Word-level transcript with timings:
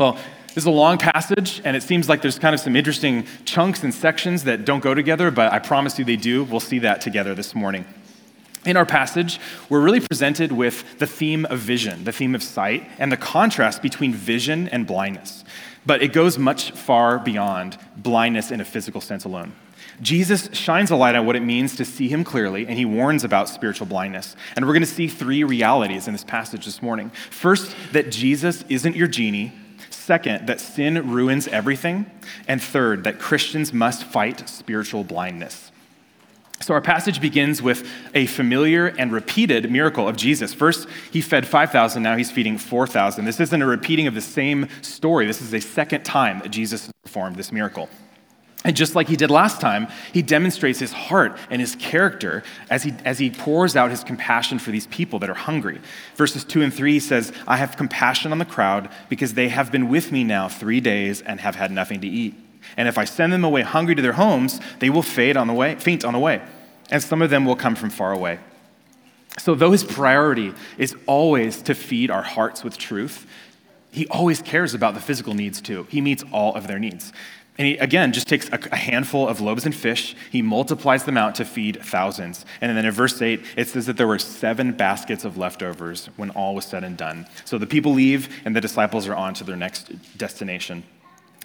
Well, 0.00 0.14
this 0.46 0.56
is 0.56 0.64
a 0.64 0.70
long 0.70 0.96
passage, 0.96 1.60
and 1.62 1.76
it 1.76 1.82
seems 1.82 2.08
like 2.08 2.22
there's 2.22 2.38
kind 2.38 2.54
of 2.54 2.60
some 2.60 2.74
interesting 2.74 3.26
chunks 3.44 3.82
and 3.82 3.92
sections 3.92 4.44
that 4.44 4.64
don't 4.64 4.82
go 4.82 4.94
together, 4.94 5.30
but 5.30 5.52
I 5.52 5.58
promise 5.58 5.98
you 5.98 6.06
they 6.06 6.16
do. 6.16 6.42
We'll 6.42 6.58
see 6.58 6.78
that 6.78 7.02
together 7.02 7.34
this 7.34 7.54
morning. 7.54 7.84
In 8.64 8.78
our 8.78 8.86
passage, 8.86 9.38
we're 9.68 9.82
really 9.82 10.00
presented 10.00 10.52
with 10.52 10.98
the 10.98 11.06
theme 11.06 11.44
of 11.44 11.58
vision, 11.58 12.04
the 12.04 12.12
theme 12.12 12.34
of 12.34 12.42
sight, 12.42 12.88
and 12.98 13.12
the 13.12 13.18
contrast 13.18 13.82
between 13.82 14.14
vision 14.14 14.68
and 14.68 14.86
blindness. 14.86 15.44
But 15.84 16.02
it 16.02 16.14
goes 16.14 16.38
much 16.38 16.70
far 16.70 17.18
beyond 17.18 17.76
blindness 17.98 18.50
in 18.50 18.62
a 18.62 18.64
physical 18.64 19.02
sense 19.02 19.26
alone. 19.26 19.52
Jesus 20.00 20.48
shines 20.54 20.90
a 20.90 20.96
light 20.96 21.14
on 21.14 21.26
what 21.26 21.36
it 21.36 21.42
means 21.42 21.76
to 21.76 21.84
see 21.84 22.08
him 22.08 22.24
clearly, 22.24 22.66
and 22.66 22.78
he 22.78 22.86
warns 22.86 23.22
about 23.22 23.50
spiritual 23.50 23.86
blindness. 23.86 24.34
And 24.56 24.64
we're 24.64 24.72
going 24.72 24.80
to 24.80 24.86
see 24.86 25.08
three 25.08 25.44
realities 25.44 26.06
in 26.06 26.14
this 26.14 26.24
passage 26.24 26.64
this 26.64 26.80
morning. 26.80 27.10
First, 27.28 27.76
that 27.92 28.10
Jesus 28.10 28.64
isn't 28.70 28.96
your 28.96 29.06
genie. 29.06 29.52
Second, 30.10 30.48
that 30.48 30.58
sin 30.58 31.12
ruins 31.12 31.46
everything. 31.46 32.10
And 32.48 32.60
third, 32.60 33.04
that 33.04 33.20
Christians 33.20 33.72
must 33.72 34.02
fight 34.02 34.48
spiritual 34.48 35.04
blindness. 35.04 35.70
So, 36.60 36.74
our 36.74 36.80
passage 36.80 37.20
begins 37.20 37.62
with 37.62 37.88
a 38.12 38.26
familiar 38.26 38.88
and 38.88 39.12
repeated 39.12 39.70
miracle 39.70 40.08
of 40.08 40.16
Jesus. 40.16 40.52
First, 40.52 40.88
he 41.12 41.20
fed 41.20 41.46
5,000, 41.46 42.02
now 42.02 42.16
he's 42.16 42.28
feeding 42.28 42.58
4,000. 42.58 43.24
This 43.24 43.38
isn't 43.38 43.62
a 43.62 43.66
repeating 43.66 44.08
of 44.08 44.14
the 44.16 44.20
same 44.20 44.66
story. 44.82 45.26
This 45.28 45.40
is 45.40 45.54
a 45.54 45.60
second 45.60 46.04
time 46.04 46.40
that 46.40 46.48
Jesus 46.48 46.90
performed 47.04 47.36
this 47.36 47.52
miracle. 47.52 47.88
And 48.62 48.76
just 48.76 48.94
like 48.94 49.08
he 49.08 49.16
did 49.16 49.30
last 49.30 49.58
time, 49.60 49.88
he 50.12 50.20
demonstrates 50.20 50.78
his 50.78 50.92
heart 50.92 51.38
and 51.48 51.60
his 51.60 51.76
character 51.76 52.42
as 52.68 52.82
he, 52.82 52.92
as 53.06 53.18
he 53.18 53.30
pours 53.30 53.74
out 53.74 53.90
his 53.90 54.04
compassion 54.04 54.58
for 54.58 54.70
these 54.70 54.86
people 54.88 55.18
that 55.20 55.30
are 55.30 55.34
hungry. 55.34 55.80
Verses 56.14 56.44
2 56.44 56.60
and 56.60 56.74
3 56.74 56.92
he 56.92 57.00
says, 57.00 57.32
I 57.48 57.56
have 57.56 57.78
compassion 57.78 58.32
on 58.32 58.38
the 58.38 58.44
crowd 58.44 58.90
because 59.08 59.32
they 59.32 59.48
have 59.48 59.72
been 59.72 59.88
with 59.88 60.12
me 60.12 60.24
now 60.24 60.48
three 60.48 60.80
days 60.80 61.22
and 61.22 61.40
have 61.40 61.54
had 61.54 61.70
nothing 61.70 62.02
to 62.02 62.06
eat. 62.06 62.34
And 62.76 62.86
if 62.86 62.98
I 62.98 63.06
send 63.06 63.32
them 63.32 63.44
away 63.44 63.62
hungry 63.62 63.94
to 63.94 64.02
their 64.02 64.12
homes, 64.12 64.60
they 64.78 64.90
will 64.90 65.02
fade 65.02 65.38
on 65.38 65.46
the 65.46 65.54
way, 65.54 65.76
faint 65.76 66.04
on 66.04 66.12
the 66.12 66.18
way. 66.18 66.42
And 66.90 67.02
some 67.02 67.22
of 67.22 67.30
them 67.30 67.46
will 67.46 67.56
come 67.56 67.74
from 67.74 67.88
far 67.88 68.12
away. 68.12 68.40
So, 69.38 69.54
though 69.54 69.70
his 69.70 69.84
priority 69.84 70.52
is 70.76 70.94
always 71.06 71.62
to 71.62 71.74
feed 71.74 72.10
our 72.10 72.22
hearts 72.22 72.62
with 72.62 72.76
truth, 72.76 73.26
he 73.92 74.06
always 74.08 74.42
cares 74.42 74.74
about 74.74 74.94
the 74.94 75.00
physical 75.00 75.34
needs 75.34 75.60
too. 75.60 75.86
He 75.88 76.00
meets 76.00 76.24
all 76.32 76.54
of 76.54 76.66
their 76.66 76.78
needs. 76.78 77.12
And 77.60 77.66
he, 77.66 77.76
again, 77.76 78.14
just 78.14 78.26
takes 78.26 78.48
a, 78.48 78.74
handful 78.74 79.28
of 79.28 79.42
loaves 79.42 79.66
and 79.66 79.74
fish, 79.74 80.16
he 80.30 80.40
multiplies 80.40 81.04
them 81.04 81.18
out 81.18 81.34
to 81.34 81.44
feed 81.44 81.84
thousands. 81.84 82.46
And 82.62 82.74
then 82.74 82.86
in 82.86 82.90
verse 82.90 83.20
8, 83.20 83.38
it 83.54 83.68
says 83.68 83.84
that 83.84 83.98
there 83.98 84.06
were 84.06 84.18
seven 84.18 84.72
baskets 84.72 85.26
of 85.26 85.36
leftovers 85.36 86.06
when 86.16 86.30
all 86.30 86.54
was 86.54 86.64
said 86.64 86.84
and 86.84 86.96
done. 86.96 87.26
So 87.44 87.58
the 87.58 87.66
people 87.66 87.92
leave, 87.92 88.34
and 88.46 88.56
the 88.56 88.62
disciples 88.62 89.06
are 89.08 89.14
on 89.14 89.34
to 89.34 89.44
their 89.44 89.58
next 89.58 89.92
destination. 90.16 90.84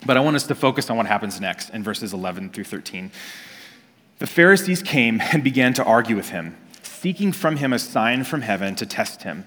But 0.06 0.16
I 0.16 0.22
want 0.22 0.38
us 0.38 0.48
to 0.48 0.56
focus 0.56 0.90
on 0.90 0.96
what 0.96 1.06
happens 1.06 1.42
next 1.42 1.72
in 1.72 1.84
verses 1.84 2.14
11 2.14 2.52
through 2.52 2.64
13. 2.64 3.12
The 4.20 4.28
Pharisees 4.28 4.82
came 4.82 5.20
and 5.34 5.44
began 5.44 5.74
to 5.74 5.84
argue 5.84 6.16
with 6.16 6.30
him, 6.30 6.56
seeking 6.82 7.34
from 7.34 7.58
him 7.58 7.74
a 7.74 7.78
sign 7.78 8.24
from 8.24 8.42
heaven 8.42 8.76
to 8.76 8.86
test 8.86 9.24
him. 9.24 9.44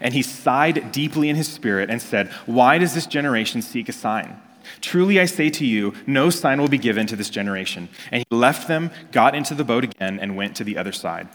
And 0.00 0.12
he 0.12 0.22
sighed 0.22 0.90
deeply 0.90 1.28
in 1.28 1.36
his 1.36 1.46
spirit 1.46 1.88
and 1.88 2.02
said, 2.02 2.32
Why 2.46 2.78
does 2.78 2.94
this 2.94 3.06
generation 3.06 3.62
seek 3.62 3.88
a 3.88 3.92
sign? 3.92 4.40
Truly 4.80 5.20
I 5.20 5.26
say 5.26 5.50
to 5.50 5.66
you, 5.66 5.94
no 6.06 6.30
sign 6.30 6.60
will 6.60 6.68
be 6.68 6.78
given 6.78 7.06
to 7.08 7.16
this 7.16 7.30
generation. 7.30 7.88
And 8.10 8.24
he 8.28 8.36
left 8.36 8.68
them, 8.68 8.90
got 9.12 9.34
into 9.34 9.54
the 9.54 9.64
boat 9.64 9.84
again, 9.84 10.18
and 10.20 10.36
went 10.36 10.56
to 10.56 10.64
the 10.64 10.76
other 10.76 10.92
side. 10.92 11.28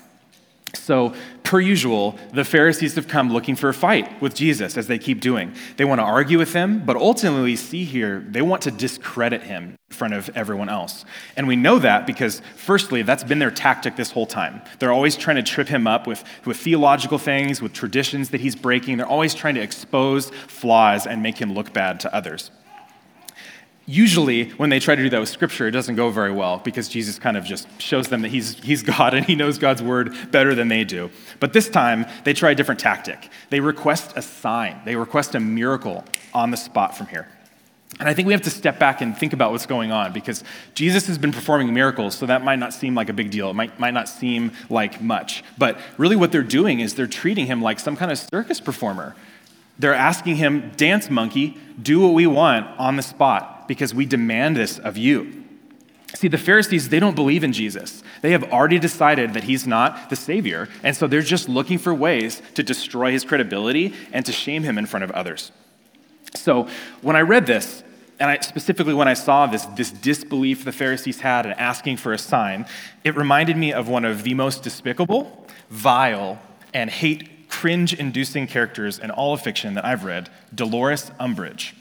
So, 0.77 1.13
per 1.43 1.59
usual, 1.59 2.17
the 2.33 2.43
Pharisees 2.43 2.95
have 2.95 3.07
come 3.07 3.31
looking 3.31 3.55
for 3.55 3.69
a 3.69 3.73
fight 3.73 4.21
with 4.21 4.35
Jesus, 4.35 4.77
as 4.77 4.87
they 4.87 4.97
keep 4.97 5.21
doing. 5.21 5.53
They 5.77 5.85
want 5.85 5.99
to 5.99 6.05
argue 6.05 6.37
with 6.37 6.53
him, 6.53 6.85
but 6.85 6.95
ultimately, 6.95 7.55
see 7.55 7.83
here, 7.83 8.25
they 8.29 8.41
want 8.41 8.61
to 8.63 8.71
discredit 8.71 9.43
him 9.43 9.77
in 9.89 9.95
front 9.95 10.13
of 10.13 10.29
everyone 10.35 10.69
else. 10.69 11.05
And 11.37 11.47
we 11.47 11.55
know 11.55 11.79
that 11.79 12.05
because, 12.05 12.41
firstly, 12.55 13.01
that's 13.01 13.23
been 13.23 13.39
their 13.39 13.51
tactic 13.51 13.95
this 13.95 14.11
whole 14.11 14.25
time. 14.25 14.61
They're 14.79 14.91
always 14.91 15.15
trying 15.15 15.37
to 15.37 15.43
trip 15.43 15.67
him 15.67 15.87
up 15.87 16.07
with, 16.07 16.23
with 16.45 16.57
theological 16.57 17.17
things, 17.17 17.61
with 17.61 17.73
traditions 17.73 18.29
that 18.29 18.41
he's 18.41 18.55
breaking. 18.55 18.97
They're 18.97 19.07
always 19.07 19.33
trying 19.33 19.55
to 19.55 19.61
expose 19.61 20.29
flaws 20.47 21.07
and 21.07 21.23
make 21.23 21.37
him 21.37 21.53
look 21.53 21.73
bad 21.73 21.99
to 22.01 22.13
others. 22.13 22.51
Usually, 23.87 24.49
when 24.51 24.71
they 24.71 24.79
try 24.79 24.95
to 24.95 25.03
do 25.03 25.09
that 25.11 25.19
with 25.19 25.29
scripture, 25.29 25.67
it 25.67 25.71
doesn't 25.71 25.95
go 25.95 26.09
very 26.09 26.31
well 26.31 26.57
because 26.57 26.89
Jesus 26.89 27.19
kind 27.19 27.37
of 27.37 27.45
just 27.45 27.67
shows 27.79 28.07
them 28.07 28.23
that 28.23 28.29
he's, 28.29 28.55
he's 28.63 28.81
God 28.81 29.13
and 29.13 29.23
he 29.23 29.35
knows 29.35 29.59
God's 29.59 29.83
word 29.83 30.15
better 30.31 30.55
than 30.55 30.69
they 30.69 30.83
do. 30.83 31.11
But 31.39 31.53
this 31.53 31.69
time, 31.69 32.07
they 32.23 32.33
try 32.33 32.51
a 32.51 32.55
different 32.55 32.79
tactic. 32.79 33.29
They 33.51 33.59
request 33.59 34.13
a 34.15 34.23
sign, 34.23 34.81
they 34.85 34.95
request 34.95 35.35
a 35.35 35.39
miracle 35.39 36.03
on 36.33 36.49
the 36.49 36.57
spot 36.57 36.97
from 36.97 37.07
here. 37.07 37.27
And 37.99 38.09
I 38.09 38.13
think 38.13 38.25
we 38.25 38.33
have 38.33 38.41
to 38.41 38.49
step 38.49 38.79
back 38.79 39.01
and 39.01 39.15
think 39.15 39.31
about 39.33 39.51
what's 39.51 39.67
going 39.67 39.91
on 39.91 40.11
because 40.11 40.43
Jesus 40.73 41.05
has 41.07 41.17
been 41.17 41.31
performing 41.31 41.71
miracles, 41.73 42.15
so 42.15 42.25
that 42.25 42.43
might 42.43 42.59
not 42.59 42.73
seem 42.73 42.95
like 42.95 43.07
a 43.07 43.13
big 43.13 43.29
deal. 43.29 43.51
It 43.51 43.53
might, 43.53 43.79
might 43.79 43.93
not 43.93 44.09
seem 44.09 44.51
like 44.69 44.99
much. 44.99 45.43
But 45.59 45.79
really, 45.97 46.15
what 46.15 46.31
they're 46.31 46.43
doing 46.43 46.79
is 46.79 46.95
they're 46.95 47.07
treating 47.07 47.45
him 47.45 47.61
like 47.61 47.79
some 47.79 47.95
kind 47.95 48.11
of 48.11 48.17
circus 48.17 48.59
performer. 48.59 49.15
They're 49.77 49.93
asking 49.93 50.37
him, 50.37 50.71
Dance 50.75 51.09
monkey, 51.09 51.57
do 51.81 52.01
what 52.01 52.13
we 52.13 52.25
want 52.27 52.67
on 52.79 52.95
the 52.95 53.03
spot 53.03 53.54
because 53.67 53.93
we 53.93 54.05
demand 54.05 54.57
this 54.57 54.79
of 54.79 54.97
you. 54.97 55.43
See, 56.13 56.27
the 56.29 56.37
Pharisees, 56.37 56.89
they 56.89 56.99
don't 56.99 57.15
believe 57.15 57.43
in 57.43 57.51
Jesus. 57.51 58.01
They 58.21 58.31
have 58.31 58.51
already 58.51 58.79
decided 58.79 59.33
that 59.33 59.43
he's 59.43 59.67
not 59.67 60.09
the 60.09 60.15
Savior, 60.15 60.69
and 60.81 60.95
so 60.95 61.07
they're 61.07 61.21
just 61.21 61.49
looking 61.49 61.77
for 61.77 61.93
ways 61.93 62.41
to 62.53 62.63
destroy 62.63 63.11
his 63.11 63.25
credibility 63.25 63.93
and 64.13 64.25
to 64.25 64.31
shame 64.31 64.63
him 64.63 64.77
in 64.77 64.85
front 64.85 65.03
of 65.03 65.11
others. 65.11 65.51
So 66.33 66.67
when 67.01 67.15
I 67.15 67.21
read 67.21 67.45
this, 67.45 67.83
and 68.19 68.29
I, 68.29 68.39
specifically 68.39 68.93
when 68.93 69.09
I 69.09 69.13
saw 69.13 69.45
this, 69.45 69.65
this 69.65 69.91
disbelief 69.91 70.63
the 70.63 70.71
Pharisees 70.71 71.19
had 71.19 71.45
in 71.45 71.51
asking 71.53 71.97
for 71.97 72.13
a 72.13 72.17
sign, 72.17 72.65
it 73.03 73.15
reminded 73.17 73.57
me 73.57 73.73
of 73.73 73.89
one 73.89 74.05
of 74.05 74.23
the 74.23 74.33
most 74.33 74.63
despicable, 74.63 75.45
vile, 75.69 76.39
and 76.73 76.89
hate 76.89 77.49
cringe 77.49 77.93
inducing 77.93 78.47
characters 78.47 78.99
in 78.99 79.11
all 79.11 79.33
of 79.33 79.41
fiction 79.41 79.73
that 79.73 79.85
I've 79.85 80.05
read 80.05 80.29
Dolores 80.53 81.11
Umbridge. 81.19 81.73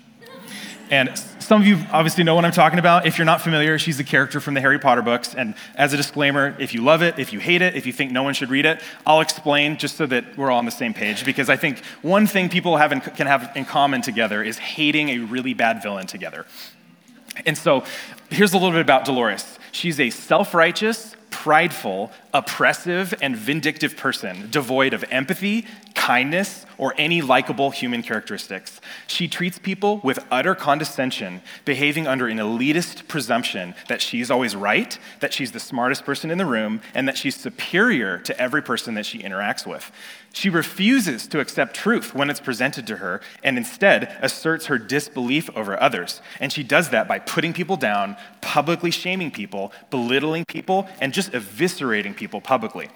And 0.91 1.17
some 1.39 1.61
of 1.61 1.67
you 1.67 1.79
obviously 1.93 2.25
know 2.25 2.35
what 2.35 2.45
I'm 2.45 2.53
talking 2.53 2.79
about. 2.79 3.07
If 3.07 3.19
you're 3.19 3.25
not 3.25 3.41
familiar, 3.41 3.79
she's 3.79 3.99
a 4.01 4.05
character 4.05 4.41
from 4.41 4.55
the 4.55 4.61
Harry 4.61 4.79
Potter 4.79 5.03
books. 5.03 5.35
And 5.35 5.55
as 5.77 5.93
a 5.93 5.97
disclaimer, 5.97 6.55
if 6.59 6.75
you 6.75 6.83
love 6.83 7.03
it, 7.03 7.19
if 7.19 7.33
you 7.33 7.39
hate 7.39 7.63
it, 7.63 7.75
if 7.75 7.87
you 7.87 7.93
think 7.93 8.13
no 8.13 8.23
one 8.23 8.35
should 8.35 8.51
read 8.51 8.67
it, 8.67 8.83
I'll 9.07 9.21
explain 9.21 9.77
just 9.77 9.97
so 9.97 10.07
that 10.07 10.37
we're 10.37 10.51
all 10.51 10.59
on 10.59 10.65
the 10.65 10.71
same 10.71 10.95
page. 10.95 11.25
Because 11.25 11.49
I 11.49 11.57
think 11.57 11.79
one 12.03 12.27
thing 12.27 12.49
people 12.49 12.77
have 12.77 12.93
in, 12.93 13.01
can 13.01 13.27
have 13.27 13.51
in 13.57 13.65
common 13.65 14.03
together 14.03 14.43
is 14.43 14.59
hating 14.59 15.09
a 15.11 15.19
really 15.19 15.55
bad 15.55 15.83
villain 15.83 16.07
together. 16.07 16.47
And 17.47 17.57
so 17.57 17.85
here's 18.31 18.53
a 18.53 18.57
little 18.57 18.73
bit 18.73 18.81
about 18.81 19.05
Dolores. 19.05 19.59
She's 19.73 19.99
a 19.99 20.11
self 20.11 20.55
righteous, 20.55 21.17
prideful, 21.31 22.13
oppressive, 22.35 23.15
and 23.23 23.37
vindictive 23.37 23.97
person, 23.97 24.51
devoid 24.51 24.93
of 24.93 25.05
empathy, 25.11 25.65
kindness, 25.95 26.67
or 26.77 26.93
any 26.99 27.23
likable 27.23 27.71
human 27.71 28.03
characteristics. 28.03 28.81
She 29.07 29.29
treats 29.29 29.59
people 29.59 30.01
with 30.03 30.19
utter 30.31 30.57
condescension, 30.57 31.41
behaving 31.65 32.09
under 32.09 32.27
an 32.27 32.39
elitist 32.39 33.07
presumption 33.07 33.75
that 33.89 34.03
she's 34.03 34.31
always 34.31 34.57
right, 34.57 34.99
that 35.21 35.33
she's 35.33 35.53
the 35.53 35.61
smartest 35.61 36.05
person 36.05 36.31
in 36.33 36.39
the 36.39 36.45
room, 36.45 36.83
and 36.93 37.07
that 37.07 37.17
she's 37.17 37.37
superior 37.37 38.19
to 38.19 38.39
every 38.39 38.63
person 38.63 38.95
that 38.95 39.07
she 39.07 39.21
interacts 39.21 39.65
with. 39.65 39.93
She 40.33 40.51
refuses 40.51 41.29
to 41.29 41.39
accept 41.39 41.77
truth 41.77 42.13
when 42.13 42.29
it's 42.29 42.41
presented 42.41 42.89
to 42.89 42.97
her 42.97 43.21
and 43.45 43.57
instead 43.57 44.17
asserts 44.21 44.67
her 44.67 44.79
disbelief 44.79 45.49
over 45.55 45.81
others. 45.81 46.21
And 46.41 46.53
she 46.53 46.65
does 46.65 46.91
that 46.91 47.07
by 47.07 47.21
putting 47.21 47.53
people 47.53 47.77
down, 47.77 48.17
publicly 48.41 48.91
shaming 48.91 49.31
people, 49.31 49.73
belittling 49.91 50.45
people, 50.45 50.89
and 51.01 51.15
just 51.15 51.31
eviscerating 51.31 52.17
people 52.17 52.24
publicly. 52.29 52.89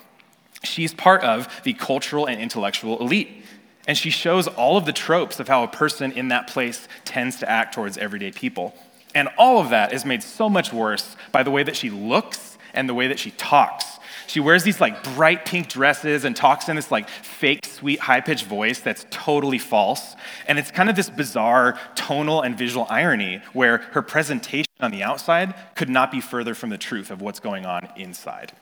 She's 0.62 0.92
part 0.92 1.22
of 1.22 1.48
the 1.64 1.72
cultural 1.74 2.26
and 2.26 2.40
intellectual 2.40 2.98
elite. 3.00 3.44
And 3.86 3.96
she 3.96 4.10
shows 4.10 4.46
all 4.46 4.76
of 4.76 4.84
the 4.84 4.92
tropes 4.92 5.40
of 5.40 5.48
how 5.48 5.64
a 5.64 5.68
person 5.68 6.12
in 6.12 6.28
that 6.28 6.46
place 6.46 6.86
tends 7.04 7.36
to 7.36 7.48
act 7.50 7.74
towards 7.74 7.96
everyday 7.96 8.30
people. 8.30 8.74
And 9.14 9.28
all 9.38 9.58
of 9.58 9.70
that 9.70 9.94
is 9.94 10.04
made 10.04 10.22
so 10.22 10.50
much 10.50 10.72
worse 10.72 11.16
by 11.32 11.42
the 11.42 11.50
way 11.50 11.62
that 11.62 11.74
she 11.74 11.88
looks 11.88 12.58
and 12.74 12.88
the 12.88 12.94
way 12.94 13.08
that 13.08 13.18
she 13.18 13.30
talks. 13.32 13.98
She 14.26 14.40
wears 14.40 14.62
these 14.62 14.78
like 14.78 15.02
bright 15.14 15.46
pink 15.46 15.68
dresses 15.68 16.26
and 16.26 16.36
talks 16.36 16.68
in 16.68 16.76
this 16.76 16.90
like 16.90 17.08
fake, 17.08 17.64
sweet, 17.64 17.98
high 17.98 18.20
pitched 18.20 18.44
voice 18.44 18.78
that's 18.78 19.06
totally 19.10 19.58
false. 19.58 20.14
And 20.46 20.58
it's 20.58 20.70
kind 20.70 20.90
of 20.90 20.96
this 20.96 21.08
bizarre 21.08 21.80
tonal 21.94 22.42
and 22.42 22.56
visual 22.56 22.86
irony 22.90 23.40
where 23.54 23.78
her 23.92 24.02
presentation 24.02 24.70
on 24.80 24.90
the 24.90 25.02
outside 25.02 25.54
could 25.74 25.88
not 25.88 26.10
be 26.10 26.20
further 26.20 26.54
from 26.54 26.68
the 26.68 26.76
truth 26.76 27.10
of 27.10 27.22
what's 27.22 27.40
going 27.40 27.64
on 27.64 27.88
inside. 27.96 28.52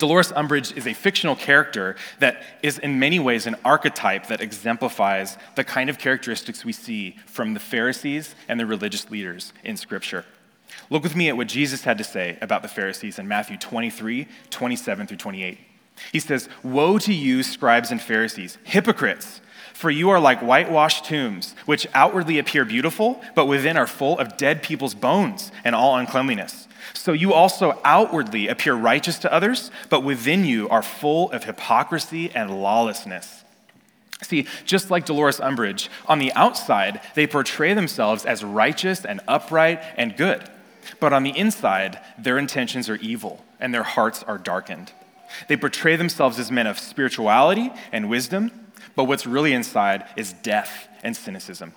Dolores 0.00 0.32
Umbridge 0.32 0.74
is 0.78 0.86
a 0.86 0.94
fictional 0.94 1.36
character 1.36 1.94
that 2.20 2.42
is, 2.62 2.78
in 2.78 2.98
many 2.98 3.18
ways, 3.18 3.46
an 3.46 3.54
archetype 3.66 4.28
that 4.28 4.40
exemplifies 4.40 5.36
the 5.56 5.62
kind 5.62 5.90
of 5.90 5.98
characteristics 5.98 6.64
we 6.64 6.72
see 6.72 7.16
from 7.26 7.52
the 7.52 7.60
Pharisees 7.60 8.34
and 8.48 8.58
the 8.58 8.64
religious 8.64 9.10
leaders 9.10 9.52
in 9.62 9.76
Scripture. 9.76 10.24
Look 10.88 11.02
with 11.02 11.14
me 11.14 11.28
at 11.28 11.36
what 11.36 11.48
Jesus 11.48 11.84
had 11.84 11.98
to 11.98 12.04
say 12.04 12.38
about 12.40 12.62
the 12.62 12.68
Pharisees 12.68 13.18
in 13.18 13.28
Matthew 13.28 13.58
23, 13.58 14.26
27 14.48 15.06
through 15.06 15.16
28. 15.18 15.58
He 16.12 16.18
says, 16.18 16.48
Woe 16.62 16.98
to 16.98 17.12
you, 17.12 17.42
scribes 17.42 17.90
and 17.90 18.00
Pharisees, 18.00 18.56
hypocrites! 18.64 19.42
For 19.74 19.90
you 19.90 20.08
are 20.08 20.20
like 20.20 20.40
whitewashed 20.40 21.04
tombs, 21.04 21.54
which 21.66 21.86
outwardly 21.92 22.38
appear 22.38 22.64
beautiful, 22.64 23.20
but 23.34 23.46
within 23.46 23.76
are 23.76 23.86
full 23.86 24.18
of 24.18 24.38
dead 24.38 24.62
people's 24.62 24.94
bones 24.94 25.52
and 25.62 25.74
all 25.74 25.96
uncleanliness. 25.96 26.68
So 26.92 27.12
you 27.12 27.32
also 27.32 27.80
outwardly 27.84 28.48
appear 28.48 28.74
righteous 28.74 29.18
to 29.20 29.32
others, 29.32 29.70
but 29.88 30.02
within 30.02 30.44
you 30.44 30.68
are 30.68 30.82
full 30.82 31.30
of 31.32 31.44
hypocrisy 31.44 32.30
and 32.34 32.62
lawlessness. 32.62 33.44
See, 34.22 34.46
just 34.64 34.90
like 34.90 35.06
Dolores 35.06 35.40
Umbridge, 35.40 35.88
on 36.06 36.18
the 36.18 36.32
outside, 36.34 37.00
they 37.14 37.26
portray 37.26 37.72
themselves 37.74 38.26
as 38.26 38.44
righteous 38.44 39.04
and 39.04 39.20
upright 39.26 39.82
and 39.96 40.16
good. 40.16 40.48
But 40.98 41.12
on 41.12 41.22
the 41.22 41.36
inside, 41.36 42.00
their 42.18 42.38
intentions 42.38 42.88
are 42.88 42.96
evil 42.96 43.44
and 43.58 43.72
their 43.72 43.82
hearts 43.82 44.22
are 44.22 44.38
darkened. 44.38 44.92
They 45.48 45.56
portray 45.56 45.96
themselves 45.96 46.38
as 46.38 46.50
men 46.50 46.66
of 46.66 46.78
spirituality 46.78 47.70
and 47.92 48.10
wisdom, 48.10 48.50
but 48.94 49.04
what's 49.04 49.26
really 49.26 49.52
inside 49.52 50.04
is 50.16 50.32
death 50.32 50.88
and 51.02 51.16
cynicism. 51.16 51.72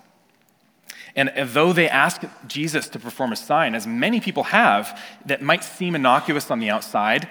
And 1.16 1.32
though 1.52 1.72
they 1.72 1.88
ask 1.88 2.22
Jesus 2.46 2.88
to 2.88 2.98
perform 2.98 3.32
a 3.32 3.36
sign, 3.36 3.74
as 3.74 3.86
many 3.86 4.20
people 4.20 4.44
have, 4.44 5.00
that 5.26 5.42
might 5.42 5.62
seem 5.62 5.94
innocuous 5.94 6.50
on 6.50 6.58
the 6.58 6.70
outside, 6.70 7.28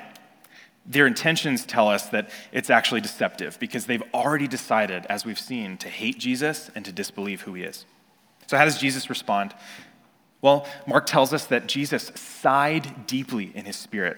their 0.86 1.08
intentions 1.08 1.66
tell 1.66 1.90
us 1.90 2.08
that 2.08 2.30
it's 2.52 2.70
actually 2.70 3.02
deceptive 3.02 3.60
because 3.60 3.86
they've 3.86 4.04
already 4.14 4.48
decided, 4.48 5.06
as 5.08 5.26
we've 5.26 5.40
seen, 5.40 5.78
to 5.78 5.90
hate 5.90 6.18
Jesus 6.18 6.70
and 6.76 6.84
to 6.86 6.92
disbelieve 6.92 7.42
who 7.42 7.54
he 7.54 7.64
is. 7.64 7.86
So, 8.48 8.58
how 8.58 8.66
does 8.66 8.78
Jesus 8.78 9.10
respond? 9.10 9.54
Well, 10.42 10.68
Mark 10.86 11.06
tells 11.06 11.32
us 11.32 11.46
that 11.48 11.68
Jesus 11.68 12.12
sighed 12.16 13.08
deeply 13.08 13.52
in 13.56 13.64
his 13.64 13.78
spirit. 13.78 14.18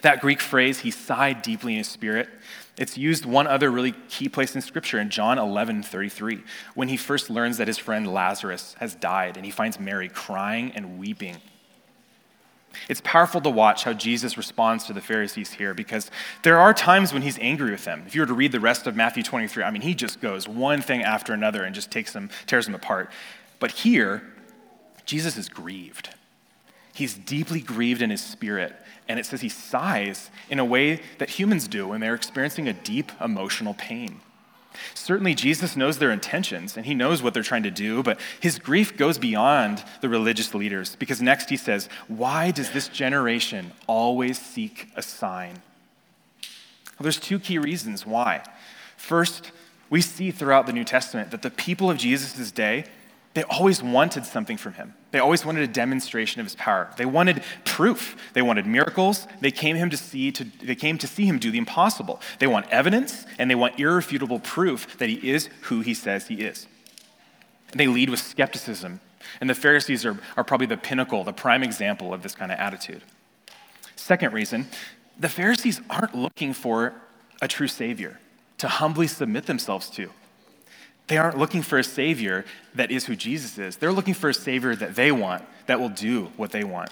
That 0.00 0.20
Greek 0.20 0.40
phrase, 0.40 0.80
he 0.80 0.90
sighed 0.90 1.42
deeply 1.42 1.74
in 1.74 1.78
his 1.78 1.88
spirit, 1.88 2.28
it's 2.78 2.98
used 2.98 3.24
one 3.24 3.46
other 3.46 3.70
really 3.70 3.92
key 4.08 4.28
place 4.28 4.54
in 4.54 4.60
Scripture 4.60 4.98
in 4.98 5.08
John 5.08 5.38
11 5.38 5.82
33, 5.82 6.42
when 6.74 6.88
he 6.88 6.96
first 6.96 7.30
learns 7.30 7.56
that 7.58 7.68
his 7.68 7.78
friend 7.78 8.12
Lazarus 8.12 8.76
has 8.78 8.94
died 8.94 9.36
and 9.36 9.46
he 9.46 9.50
finds 9.50 9.80
Mary 9.80 10.08
crying 10.08 10.72
and 10.74 10.98
weeping. 10.98 11.36
It's 12.88 13.00
powerful 13.00 13.40
to 13.40 13.50
watch 13.50 13.84
how 13.84 13.94
Jesus 13.94 14.36
responds 14.36 14.84
to 14.84 14.92
the 14.92 15.00
Pharisees 15.00 15.52
here 15.52 15.72
because 15.72 16.10
there 16.42 16.58
are 16.58 16.74
times 16.74 17.12
when 17.12 17.22
he's 17.22 17.38
angry 17.38 17.70
with 17.70 17.84
them. 17.84 18.04
If 18.06 18.14
you 18.14 18.20
were 18.20 18.26
to 18.26 18.34
read 18.34 18.52
the 18.52 18.60
rest 18.60 18.86
of 18.86 18.94
Matthew 18.94 19.22
23, 19.22 19.62
I 19.62 19.70
mean, 19.70 19.82
he 19.82 19.94
just 19.94 20.20
goes 20.20 20.46
one 20.46 20.82
thing 20.82 21.02
after 21.02 21.32
another 21.32 21.64
and 21.64 21.74
just 21.74 21.90
takes 21.90 22.12
them, 22.12 22.28
tears 22.46 22.66
them 22.66 22.74
apart. 22.74 23.10
But 23.58 23.70
here, 23.70 24.22
Jesus 25.06 25.38
is 25.38 25.48
grieved. 25.48 26.10
He's 26.92 27.14
deeply 27.14 27.60
grieved 27.60 28.02
in 28.02 28.10
his 28.10 28.22
spirit. 28.22 28.74
And 29.08 29.20
it 29.20 29.26
says 29.26 29.40
he 29.40 29.48
sighs 29.48 30.30
in 30.50 30.58
a 30.58 30.64
way 30.64 31.00
that 31.18 31.30
humans 31.30 31.68
do 31.68 31.88
when 31.88 32.00
they're 32.00 32.14
experiencing 32.14 32.68
a 32.68 32.72
deep 32.72 33.12
emotional 33.20 33.74
pain. 33.74 34.20
Certainly, 34.94 35.34
Jesus 35.34 35.76
knows 35.76 35.98
their 35.98 36.10
intentions 36.10 36.76
and 36.76 36.86
he 36.86 36.94
knows 36.94 37.22
what 37.22 37.34
they're 37.34 37.42
trying 37.42 37.62
to 37.62 37.70
do, 37.70 38.02
but 38.02 38.20
his 38.40 38.58
grief 38.58 38.96
goes 38.96 39.18
beyond 39.18 39.82
the 40.00 40.08
religious 40.08 40.54
leaders 40.54 40.96
because 40.96 41.22
next 41.22 41.48
he 41.48 41.56
says, 41.56 41.88
Why 42.08 42.50
does 42.50 42.70
this 42.70 42.88
generation 42.88 43.72
always 43.86 44.38
seek 44.38 44.88
a 44.94 45.02
sign? 45.02 45.62
Well, 46.98 47.04
there's 47.04 47.20
two 47.20 47.38
key 47.38 47.58
reasons 47.58 48.06
why. 48.06 48.42
First, 48.96 49.52
we 49.90 50.00
see 50.00 50.30
throughout 50.30 50.66
the 50.66 50.72
New 50.72 50.84
Testament 50.84 51.30
that 51.30 51.42
the 51.42 51.50
people 51.50 51.90
of 51.90 51.98
Jesus' 51.98 52.50
day 52.50 52.86
they 53.36 53.42
always 53.42 53.82
wanted 53.82 54.24
something 54.24 54.56
from 54.56 54.72
him. 54.72 54.94
They 55.10 55.18
always 55.18 55.44
wanted 55.44 55.62
a 55.62 55.70
demonstration 55.70 56.40
of 56.40 56.46
his 56.46 56.54
power. 56.54 56.90
They 56.96 57.04
wanted 57.04 57.42
proof. 57.66 58.16
They 58.32 58.40
wanted 58.40 58.66
miracles. 58.66 59.28
They 59.42 59.50
came, 59.50 59.76
him 59.76 59.90
to 59.90 59.96
see 59.98 60.32
to, 60.32 60.44
they 60.62 60.74
came 60.74 60.96
to 60.96 61.06
see 61.06 61.26
him 61.26 61.38
do 61.38 61.50
the 61.50 61.58
impossible. 61.58 62.18
They 62.38 62.46
want 62.46 62.70
evidence, 62.70 63.26
and 63.38 63.50
they 63.50 63.54
want 63.54 63.78
irrefutable 63.78 64.40
proof 64.40 64.96
that 64.96 65.10
he 65.10 65.16
is 65.28 65.50
who 65.64 65.82
he 65.82 65.92
says 65.92 66.28
he 66.28 66.36
is. 66.36 66.66
And 67.72 67.78
they 67.78 67.88
lead 67.88 68.08
with 68.08 68.20
skepticism. 68.20 69.00
And 69.38 69.50
the 69.50 69.54
Pharisees 69.54 70.06
are, 70.06 70.18
are 70.38 70.44
probably 70.44 70.66
the 70.66 70.78
pinnacle, 70.78 71.22
the 71.22 71.34
prime 71.34 71.62
example 71.62 72.14
of 72.14 72.22
this 72.22 72.34
kind 72.34 72.50
of 72.50 72.58
attitude. 72.58 73.02
Second 73.96 74.32
reason, 74.32 74.66
the 75.20 75.28
Pharisees 75.28 75.82
aren't 75.90 76.14
looking 76.14 76.54
for 76.54 76.94
a 77.42 77.48
true 77.48 77.68
Savior 77.68 78.18
to 78.56 78.68
humbly 78.68 79.06
submit 79.06 79.44
themselves 79.44 79.90
to. 79.90 80.10
They 81.08 81.18
aren't 81.18 81.38
looking 81.38 81.62
for 81.62 81.78
a 81.78 81.84
Savior 81.84 82.44
that 82.74 82.90
is 82.90 83.04
who 83.04 83.14
Jesus 83.14 83.58
is. 83.58 83.76
They're 83.76 83.92
looking 83.92 84.14
for 84.14 84.30
a 84.30 84.34
Savior 84.34 84.74
that 84.74 84.96
they 84.96 85.12
want, 85.12 85.44
that 85.66 85.78
will 85.78 85.88
do 85.88 86.32
what 86.36 86.50
they 86.50 86.64
want. 86.64 86.90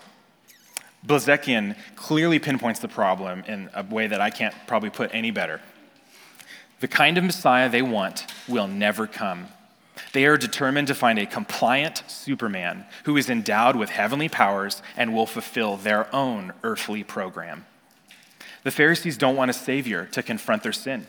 Blazekian 1.07 1.77
clearly 1.97 2.39
pinpoints 2.39 2.81
the 2.81 2.89
problem 2.89 3.45
in 3.47 3.69
a 3.75 3.83
way 3.83 4.07
that 4.07 4.21
I 4.21 4.31
can't 4.31 4.55
probably 4.67 4.91
put 4.91 5.11
any 5.13 5.31
better. 5.31 5.61
The 6.81 6.89
kind 6.89 7.19
of 7.19 7.25
Messiah 7.25 7.69
they 7.69 7.83
want 7.83 8.27
will 8.49 8.69
never 8.69 9.07
come. 9.07 9.49
They 10.13 10.27
are 10.27 10.37
determined 10.37 10.89
to 10.89 10.95
find 10.95 11.19
a 11.19 11.27
compliant 11.27 12.03
Superman 12.07 12.85
who 13.05 13.17
is 13.17 13.29
endowed 13.29 13.77
with 13.77 13.91
heavenly 13.91 14.29
powers 14.29 14.83
and 14.97 15.15
will 15.15 15.27
fulfill 15.27 15.77
their 15.77 16.13
own 16.15 16.53
earthly 16.63 17.05
program. 17.05 17.67
The 18.63 18.71
Pharisees 18.71 19.19
don't 19.19 19.37
want 19.37 19.51
a 19.51 19.55
Savior 19.55 20.07
to 20.13 20.23
confront 20.23 20.63
their 20.63 20.73
sin, 20.73 21.07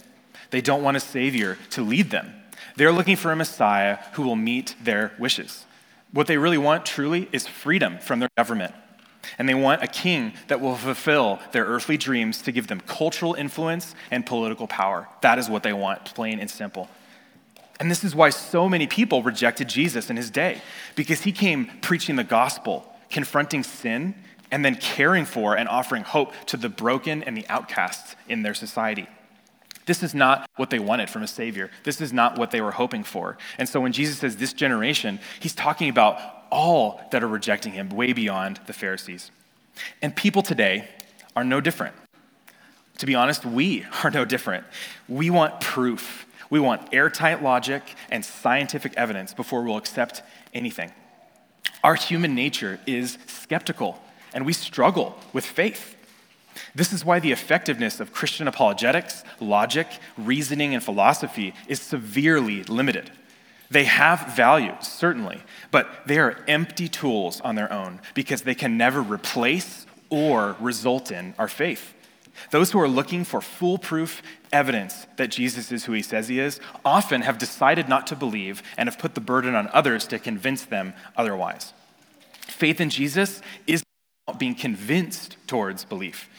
they 0.52 0.62
don't 0.62 0.84
want 0.84 0.98
a 0.98 1.02
Savior 1.02 1.58
to 1.72 1.82
lead 1.82 2.12
them. 2.12 2.34
They're 2.76 2.92
looking 2.92 3.16
for 3.16 3.32
a 3.32 3.36
Messiah 3.36 4.00
who 4.14 4.24
will 4.24 4.36
meet 4.36 4.76
their 4.84 5.14
wishes. 5.20 5.66
What 6.12 6.28
they 6.28 6.38
really 6.38 6.58
want, 6.58 6.86
truly, 6.86 7.28
is 7.32 7.48
freedom 7.48 8.00
from 8.00 8.20
their 8.20 8.30
government. 8.38 8.74
And 9.38 9.50
they 9.50 9.56
want 9.56 9.84
a 9.84 9.88
king 9.88 10.34
that 10.48 10.62
will 10.62 10.76
fulfill 10.76 11.40
their 11.52 11.66
earthly 11.66 11.98
dreams 11.98 12.42
to 12.44 12.52
give 12.52 12.68
them 12.68 12.80
cultural 12.80 13.34
influence 13.34 13.96
and 14.12 14.26
political 14.26 14.68
power. 14.68 15.08
That 15.22 15.40
is 15.40 15.50
what 15.50 15.64
they 15.64 15.74
want, 15.74 16.06
plain 16.06 16.40
and 16.40 16.50
simple. 16.50 16.90
And 17.80 17.92
this 17.92 18.04
is 18.04 18.16
why 18.16 18.30
so 18.30 18.70
many 18.70 18.88
people 18.88 19.24
rejected 19.24 19.68
Jesus 19.68 20.10
in 20.10 20.16
his 20.16 20.30
day, 20.30 20.62
because 20.96 21.24
he 21.24 21.32
came 21.32 21.70
preaching 21.82 22.16
the 22.16 22.24
gospel, 22.24 22.90
confronting 23.10 23.64
sin, 23.64 24.16
and 24.52 24.64
then 24.64 24.76
caring 24.76 25.26
for 25.26 25.58
and 25.58 25.68
offering 25.68 26.04
hope 26.04 26.32
to 26.46 26.56
the 26.56 26.70
broken 26.70 27.24
and 27.24 27.36
the 27.36 27.48
outcasts 27.50 28.16
in 28.30 28.44
their 28.44 28.54
society. 28.54 29.08
This 29.86 30.02
is 30.02 30.16
not 30.16 30.50
what 30.56 30.70
they 30.70 30.80
wanted 30.80 31.10
from 31.10 31.24
a 31.24 31.28
Savior. 31.28 31.70
This 31.84 32.02
is 32.02 32.12
not 32.12 32.38
what 32.38 32.52
they 32.52 32.62
were 32.62 32.72
hoping 32.72 33.04
for. 33.04 33.38
And 33.58 33.70
so 33.70 33.80
when 33.80 33.92
Jesus 33.92 34.18
says 34.20 34.38
this 34.38 34.54
generation, 34.54 35.20
he's 35.40 35.54
talking 35.54 35.90
about 35.90 36.20
all 36.52 37.02
that 37.12 37.24
are 37.24 37.28
rejecting 37.28 37.74
him, 37.74 37.90
way 37.90 38.14
beyond 38.14 38.60
the 38.66 38.74
Pharisees. 38.74 39.32
And 40.02 40.16
people 40.16 40.42
today 40.42 40.88
are 41.36 41.44
no 41.44 41.62
different. 41.62 41.96
To 43.00 43.06
be 43.06 43.16
honest, 43.16 43.46
we 43.46 43.86
are 44.04 44.12
no 44.12 44.26
different. 44.26 44.66
We 45.08 45.30
want 45.30 45.62
proof. 45.62 46.26
We 46.50 46.60
want 46.60 46.94
airtight 46.94 47.44
logic 47.44 47.84
and 48.10 48.24
scientific 48.24 48.94
evidence 48.96 49.34
before 49.34 49.64
we'll 49.64 49.78
accept 49.78 50.22
anything. 50.54 50.92
Our 51.84 51.96
human 51.96 52.34
nature 52.34 52.80
is 52.88 53.18
skeptical, 53.28 54.02
and 54.34 54.46
we 54.46 54.54
struggle 54.54 55.20
with 55.34 55.46
faith. 55.46 55.95
This 56.74 56.94
is 56.94 57.04
why 57.04 57.20
the 57.20 57.32
effectiveness 57.32 58.00
of 58.00 58.14
Christian 58.14 58.48
apologetics, 58.48 59.24
logic, 59.40 59.88
reasoning, 60.18 60.74
and 60.74 60.84
philosophy 60.84 61.54
is 61.68 61.82
severely 61.82 62.64
limited. 62.64 63.12
They 63.70 63.86
have 63.86 64.36
value, 64.36 64.76
certainly, 64.82 65.42
but 65.72 65.90
they 66.06 66.20
are 66.20 66.44
empty 66.48 66.88
tools 66.88 67.42
on 67.42 67.56
their 67.56 67.72
own 67.72 68.00
because 68.14 68.44
they 68.44 68.56
can 68.56 68.78
never 68.78 69.02
replace 69.02 69.86
or 70.10 70.56
result 70.60 71.12
in 71.12 71.34
our 71.38 71.48
faith. 71.48 71.94
Those 72.52 72.72
who 72.72 72.80
are 72.80 72.88
looking 72.88 73.24
for 73.24 73.42
foolproof 73.42 74.22
evidence 74.52 75.08
that 75.18 75.32
Jesus 75.32 75.72
is 75.72 75.86
who 75.86 75.94
he 75.94 76.02
says 76.02 76.28
he 76.28 76.40
is 76.40 76.60
often 76.84 77.22
have 77.22 77.38
decided 77.38 77.90
not 77.90 78.08
to 78.08 78.16
believe 78.16 78.62
and 78.78 78.88
have 78.88 79.00
put 79.00 79.16
the 79.16 79.22
burden 79.22 79.56
on 79.56 79.70
others 79.74 80.06
to 80.08 80.20
convince 80.20 80.64
them 80.64 80.94
otherwise. 81.16 81.74
Faith 82.42 82.80
in 82.80 82.90
Jesus 82.90 83.42
is 83.68 83.84
being 84.34 84.56
convinced 84.56 85.38
towards 85.48 85.86
belief. 85.86 86.30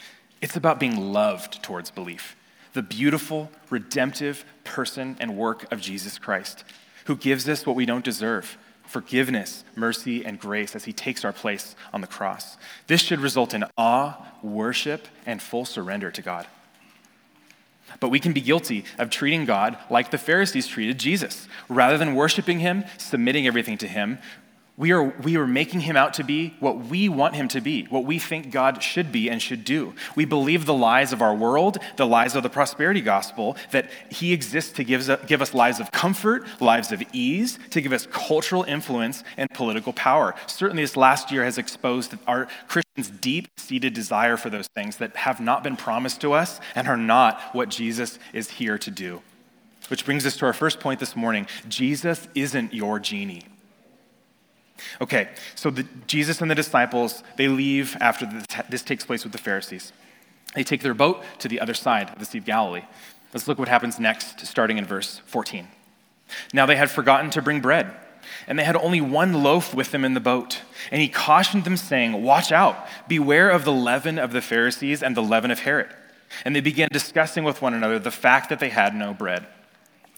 It's 0.41 0.55
about 0.55 0.79
being 0.79 1.13
loved 1.13 1.63
towards 1.63 1.89
belief. 1.89 2.35
The 2.73 2.81
beautiful, 2.81 3.49
redemptive 3.69 4.45
person 4.63 5.17
and 5.19 5.37
work 5.37 5.71
of 5.71 5.81
Jesus 5.81 6.19
Christ, 6.19 6.63
who 7.05 7.15
gives 7.15 7.47
us 7.47 7.65
what 7.65 7.75
we 7.75 7.85
don't 7.85 8.03
deserve 8.03 8.57
forgiveness, 8.85 9.65
mercy, 9.75 10.25
and 10.25 10.39
grace 10.39 10.73
as 10.73 10.85
he 10.85 10.93
takes 10.93 11.25
our 11.25 11.33
place 11.33 11.75
on 11.93 11.99
the 11.99 12.07
cross. 12.07 12.57
This 12.87 13.01
should 13.01 13.19
result 13.19 13.53
in 13.53 13.65
awe, 13.77 14.15
worship, 14.41 15.07
and 15.25 15.41
full 15.41 15.65
surrender 15.65 16.09
to 16.09 16.21
God. 16.21 16.47
But 17.99 18.09
we 18.09 18.19
can 18.19 18.33
be 18.33 18.41
guilty 18.41 18.85
of 18.97 19.09
treating 19.09 19.45
God 19.45 19.77
like 19.89 20.11
the 20.11 20.17
Pharisees 20.17 20.67
treated 20.67 20.99
Jesus. 20.99 21.47
Rather 21.69 21.97
than 21.97 22.15
worshiping 22.15 22.59
him, 22.59 22.85
submitting 22.97 23.47
everything 23.47 23.77
to 23.79 23.87
him, 23.87 24.19
we 24.77 24.91
are, 24.91 25.03
we 25.03 25.37
are 25.37 25.47
making 25.47 25.79
him 25.79 25.97
out 25.97 26.13
to 26.13 26.23
be 26.23 26.53
what 26.59 26.77
we 26.77 27.09
want 27.09 27.33
him 27.33 27.47
to 27.47 27.61
be, 27.61 27.85
what 27.85 28.05
we 28.05 28.19
think 28.19 28.51
God 28.51 28.83
should 28.83 29.11
be 29.11 29.27
and 29.27 29.41
should 29.41 29.63
do. 29.63 29.95
We 30.15 30.25
believe 30.25 30.67
the 30.67 30.73
lies 30.73 31.11
of 31.11 31.21
our 31.23 31.33
world, 31.33 31.79
the 31.95 32.05
lies 32.05 32.35
of 32.35 32.43
the 32.43 32.49
prosperity 32.49 33.01
gospel, 33.01 33.57
that 33.71 33.89
he 34.11 34.33
exists 34.33 34.71
to 34.73 34.83
give 34.83 35.09
us, 35.09 35.19
give 35.25 35.41
us 35.41 35.55
lives 35.55 35.79
of 35.79 35.91
comfort, 35.91 36.45
lives 36.61 36.91
of 36.91 37.01
ease, 37.11 37.57
to 37.71 37.81
give 37.81 37.91
us 37.91 38.07
cultural 38.11 38.63
influence 38.65 39.23
and 39.35 39.49
political 39.49 39.93
power. 39.93 40.35
Certainly, 40.45 40.83
this 40.83 40.95
last 40.95 41.31
year 41.31 41.43
has 41.43 41.57
exposed 41.57 42.13
our 42.27 42.47
Christians' 42.67 43.09
deep 43.09 43.47
seated 43.57 43.95
desire 43.95 44.37
for 44.37 44.51
those 44.51 44.67
things 44.67 44.97
that 44.97 45.15
have 45.15 45.39
not 45.39 45.63
been 45.63 45.75
promised 45.75 46.21
to 46.21 46.33
us 46.33 46.59
and 46.75 46.87
are 46.87 46.97
not 46.97 47.41
what 47.53 47.69
Jesus 47.69 48.19
is 48.31 48.51
here 48.51 48.77
to 48.77 48.91
do. 48.91 49.23
Which 49.87 50.05
brings 50.05 50.23
us 50.27 50.37
to 50.37 50.45
our 50.45 50.53
first 50.53 50.79
point 50.79 50.99
this 50.99 51.15
morning 51.15 51.47
Jesus 51.67 52.27
isn't 52.35 52.75
your 52.75 52.99
genie. 52.99 53.41
Okay, 55.01 55.29
so 55.55 55.69
the, 55.69 55.85
Jesus 56.05 56.41
and 56.41 56.49
the 56.49 56.55
disciples, 56.55 57.23
they 57.35 57.47
leave 57.47 57.97
after 57.99 58.25
this, 58.25 58.45
this 58.69 58.81
takes 58.83 59.05
place 59.05 59.23
with 59.23 59.31
the 59.31 59.39
Pharisees. 59.39 59.91
They 60.55 60.63
take 60.63 60.81
their 60.81 60.93
boat 60.93 61.23
to 61.39 61.47
the 61.47 61.59
other 61.59 61.73
side 61.73 62.09
of 62.09 62.19
the 62.19 62.25
Sea 62.25 62.39
of 62.39 62.45
Galilee. 62.45 62.83
Let's 63.33 63.47
look 63.47 63.59
what 63.59 63.67
happens 63.67 63.99
next, 63.99 64.45
starting 64.45 64.77
in 64.77 64.85
verse 64.85 65.21
14. 65.25 65.67
Now 66.53 66.65
they 66.65 66.75
had 66.75 66.89
forgotten 66.89 67.29
to 67.31 67.41
bring 67.41 67.61
bread, 67.61 67.93
and 68.47 68.57
they 68.57 68.63
had 68.63 68.75
only 68.75 69.01
one 69.01 69.43
loaf 69.43 69.73
with 69.73 69.91
them 69.91 70.05
in 70.05 70.13
the 70.13 70.19
boat. 70.19 70.61
And 70.91 71.01
he 71.01 71.07
cautioned 71.07 71.63
them, 71.63 71.77
saying, 71.77 72.23
Watch 72.23 72.51
out, 72.51 72.87
beware 73.07 73.49
of 73.49 73.65
the 73.65 73.71
leaven 73.71 74.17
of 74.17 74.31
the 74.31 74.41
Pharisees 74.41 75.03
and 75.03 75.15
the 75.15 75.21
leaven 75.21 75.51
of 75.51 75.59
Herod. 75.59 75.93
And 76.43 76.55
they 76.55 76.61
began 76.61 76.89
discussing 76.91 77.43
with 77.43 77.61
one 77.61 77.73
another 77.73 77.99
the 77.99 78.11
fact 78.11 78.49
that 78.49 78.59
they 78.59 78.69
had 78.69 78.95
no 78.95 79.13
bread. 79.13 79.47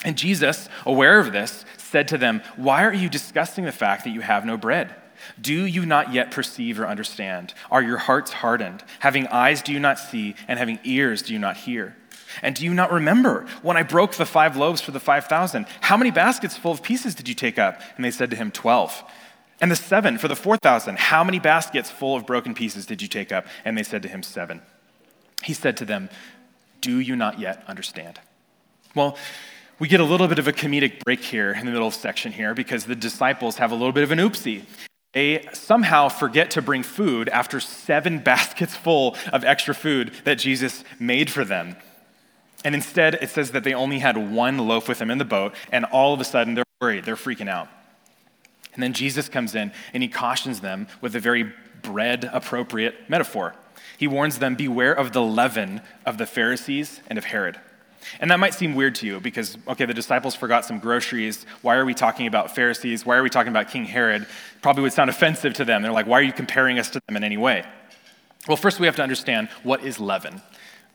And 0.03 0.17
Jesus, 0.17 0.69
aware 0.85 1.19
of 1.19 1.31
this, 1.33 1.65
said 1.77 2.07
to 2.09 2.17
them, 2.17 2.41
Why 2.55 2.83
are 2.83 2.93
you 2.93 3.09
discussing 3.09 3.65
the 3.65 3.71
fact 3.71 4.03
that 4.03 4.11
you 4.11 4.21
have 4.21 4.45
no 4.45 4.57
bread? 4.57 4.95
Do 5.39 5.65
you 5.65 5.85
not 5.85 6.13
yet 6.13 6.31
perceive 6.31 6.79
or 6.79 6.87
understand? 6.87 7.53
Are 7.69 7.81
your 7.81 7.97
hearts 7.97 8.31
hardened? 8.31 8.83
Having 8.99 9.27
eyes, 9.27 9.61
do 9.61 9.73
you 9.73 9.79
not 9.79 9.99
see? 9.99 10.35
And 10.47 10.57
having 10.57 10.79
ears, 10.83 11.21
do 11.21 11.33
you 11.33 11.39
not 11.39 11.57
hear? 11.57 11.97
And 12.41 12.55
do 12.55 12.63
you 12.63 12.73
not 12.73 12.91
remember 12.91 13.45
when 13.61 13.75
I 13.75 13.83
broke 13.83 14.13
the 14.13 14.25
five 14.25 14.55
loaves 14.55 14.81
for 14.81 14.91
the 14.91 14.99
5,000? 14.99 15.65
How 15.81 15.97
many 15.97 16.11
baskets 16.11 16.55
full 16.55 16.71
of 16.71 16.83
pieces 16.83 17.15
did 17.15 17.27
you 17.27 17.35
take 17.35 17.57
up? 17.57 17.81
And 17.95 18.05
they 18.05 18.11
said 18.11 18.29
to 18.29 18.35
him, 18.35 18.51
12. 18.51 19.03
And 19.61 19.69
the 19.69 19.75
seven 19.75 20.17
for 20.17 20.27
the 20.27 20.35
4,000, 20.35 20.97
how 20.97 21.23
many 21.23 21.39
baskets 21.39 21.89
full 21.89 22.15
of 22.15 22.25
broken 22.25 22.53
pieces 22.53 22.85
did 22.85 23.01
you 23.01 23.07
take 23.07 23.31
up? 23.31 23.45
And 23.65 23.77
they 23.77 23.83
said 23.83 24.03
to 24.03 24.07
him, 24.07 24.23
Seven. 24.23 24.61
He 25.43 25.53
said 25.53 25.75
to 25.77 25.85
them, 25.85 26.09
Do 26.81 26.99
you 26.99 27.15
not 27.15 27.39
yet 27.39 27.63
understand? 27.67 28.19
Well, 28.95 29.17
we 29.79 29.87
get 29.87 30.01
a 30.01 30.03
little 30.03 30.27
bit 30.27 30.39
of 30.39 30.47
a 30.47 30.53
comedic 30.53 31.03
break 31.05 31.21
here 31.21 31.51
in 31.51 31.65
the 31.65 31.71
middle 31.71 31.87
of 31.87 31.95
section 31.95 32.33
here 32.33 32.53
because 32.53 32.83
the 32.83 32.95
disciples 32.95 33.57
have 33.57 33.71
a 33.71 33.75
little 33.75 33.93
bit 33.93 34.03
of 34.03 34.11
an 34.11 34.19
oopsie. 34.19 34.63
They 35.13 35.47
somehow 35.53 36.09
forget 36.09 36.51
to 36.51 36.61
bring 36.61 36.83
food 36.83 37.29
after 37.29 37.59
seven 37.59 38.19
baskets 38.23 38.75
full 38.75 39.15
of 39.31 39.43
extra 39.45 39.73
food 39.73 40.11
that 40.25 40.35
Jesus 40.35 40.83
made 40.99 41.29
for 41.29 41.45
them. 41.45 41.77
And 42.65 42.75
instead, 42.75 43.15
it 43.15 43.29
says 43.29 43.51
that 43.51 43.63
they 43.63 43.73
only 43.73 43.99
had 43.99 44.31
one 44.31 44.57
loaf 44.57 44.89
with 44.89 44.99
them 44.99 45.09
in 45.09 45.17
the 45.17 45.25
boat, 45.25 45.55
and 45.71 45.85
all 45.85 46.13
of 46.13 46.19
a 46.19 46.25
sudden 46.25 46.55
they're 46.55 46.65
worried, 46.81 47.05
they're 47.05 47.15
freaking 47.15 47.47
out. 47.47 47.69
And 48.73 48.83
then 48.83 48.91
Jesus 48.91 49.29
comes 49.29 49.55
in 49.55 49.71
and 49.93 50.03
he 50.03 50.09
cautions 50.09 50.59
them 50.59 50.87
with 50.99 51.15
a 51.15 51.19
very 51.21 51.53
bread 51.81 52.29
appropriate 52.33 53.09
metaphor. 53.09 53.55
He 53.97 54.07
warns 54.07 54.39
them, 54.39 54.55
Beware 54.55 54.93
of 54.93 55.13
the 55.13 55.21
leaven 55.21 55.81
of 56.05 56.17
the 56.17 56.25
Pharisees 56.25 56.99
and 57.07 57.17
of 57.17 57.25
Herod. 57.25 57.59
And 58.19 58.31
that 58.31 58.39
might 58.39 58.53
seem 58.53 58.75
weird 58.75 58.95
to 58.95 59.05
you 59.05 59.19
because, 59.19 59.57
okay, 59.67 59.85
the 59.85 59.93
disciples 59.93 60.35
forgot 60.35 60.65
some 60.65 60.79
groceries. 60.79 61.45
Why 61.61 61.75
are 61.75 61.85
we 61.85 61.93
talking 61.93 62.27
about 62.27 62.55
Pharisees? 62.55 63.05
Why 63.05 63.15
are 63.17 63.23
we 63.23 63.29
talking 63.29 63.51
about 63.51 63.69
King 63.69 63.85
Herod? 63.85 64.27
Probably 64.61 64.83
would 64.83 64.93
sound 64.93 65.09
offensive 65.09 65.53
to 65.55 65.65
them. 65.65 65.81
They're 65.81 65.91
like, 65.91 66.07
why 66.07 66.19
are 66.19 66.23
you 66.23 66.33
comparing 66.33 66.79
us 66.79 66.89
to 66.91 67.01
them 67.07 67.17
in 67.17 67.23
any 67.23 67.37
way? 67.37 67.65
Well, 68.47 68.57
first 68.57 68.79
we 68.79 68.85
have 68.85 68.95
to 68.97 69.03
understand 69.03 69.49
what 69.63 69.83
is 69.83 69.99
leaven. 69.99 70.41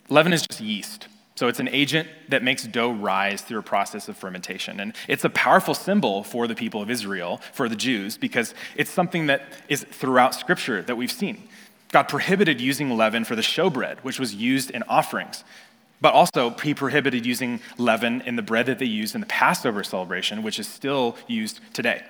Leaven 0.08 0.32
is 0.32 0.46
just 0.46 0.60
yeast. 0.60 1.08
So 1.36 1.48
it's 1.48 1.58
an 1.58 1.68
agent 1.68 2.08
that 2.28 2.44
makes 2.44 2.64
dough 2.64 2.92
rise 2.92 3.42
through 3.42 3.58
a 3.58 3.62
process 3.62 4.08
of 4.08 4.16
fermentation. 4.16 4.78
And 4.78 4.94
it's 5.08 5.24
a 5.24 5.30
powerful 5.30 5.74
symbol 5.74 6.22
for 6.22 6.46
the 6.46 6.54
people 6.54 6.80
of 6.80 6.90
Israel, 6.90 7.40
for 7.52 7.68
the 7.68 7.74
Jews, 7.74 8.16
because 8.16 8.54
it's 8.76 8.90
something 8.90 9.26
that 9.26 9.42
is 9.68 9.82
throughout 9.82 10.34
Scripture 10.34 10.82
that 10.82 10.96
we've 10.96 11.10
seen. 11.10 11.48
God 11.90 12.04
prohibited 12.04 12.60
using 12.60 12.96
leaven 12.96 13.24
for 13.24 13.34
the 13.34 13.42
showbread, 13.42 13.98
which 14.00 14.20
was 14.20 14.34
used 14.34 14.70
in 14.70 14.84
offerings. 14.84 15.44
But 16.00 16.12
also, 16.12 16.50
he 16.50 16.74
prohibited 16.74 17.24
using 17.24 17.60
leaven 17.78 18.20
in 18.22 18.36
the 18.36 18.42
bread 18.42 18.66
that 18.66 18.78
they 18.78 18.84
used 18.86 19.14
in 19.14 19.20
the 19.20 19.26
Passover 19.26 19.82
celebration, 19.82 20.42
which 20.42 20.58
is 20.58 20.68
still 20.68 21.16
used 21.26 21.60
today. 21.72 22.02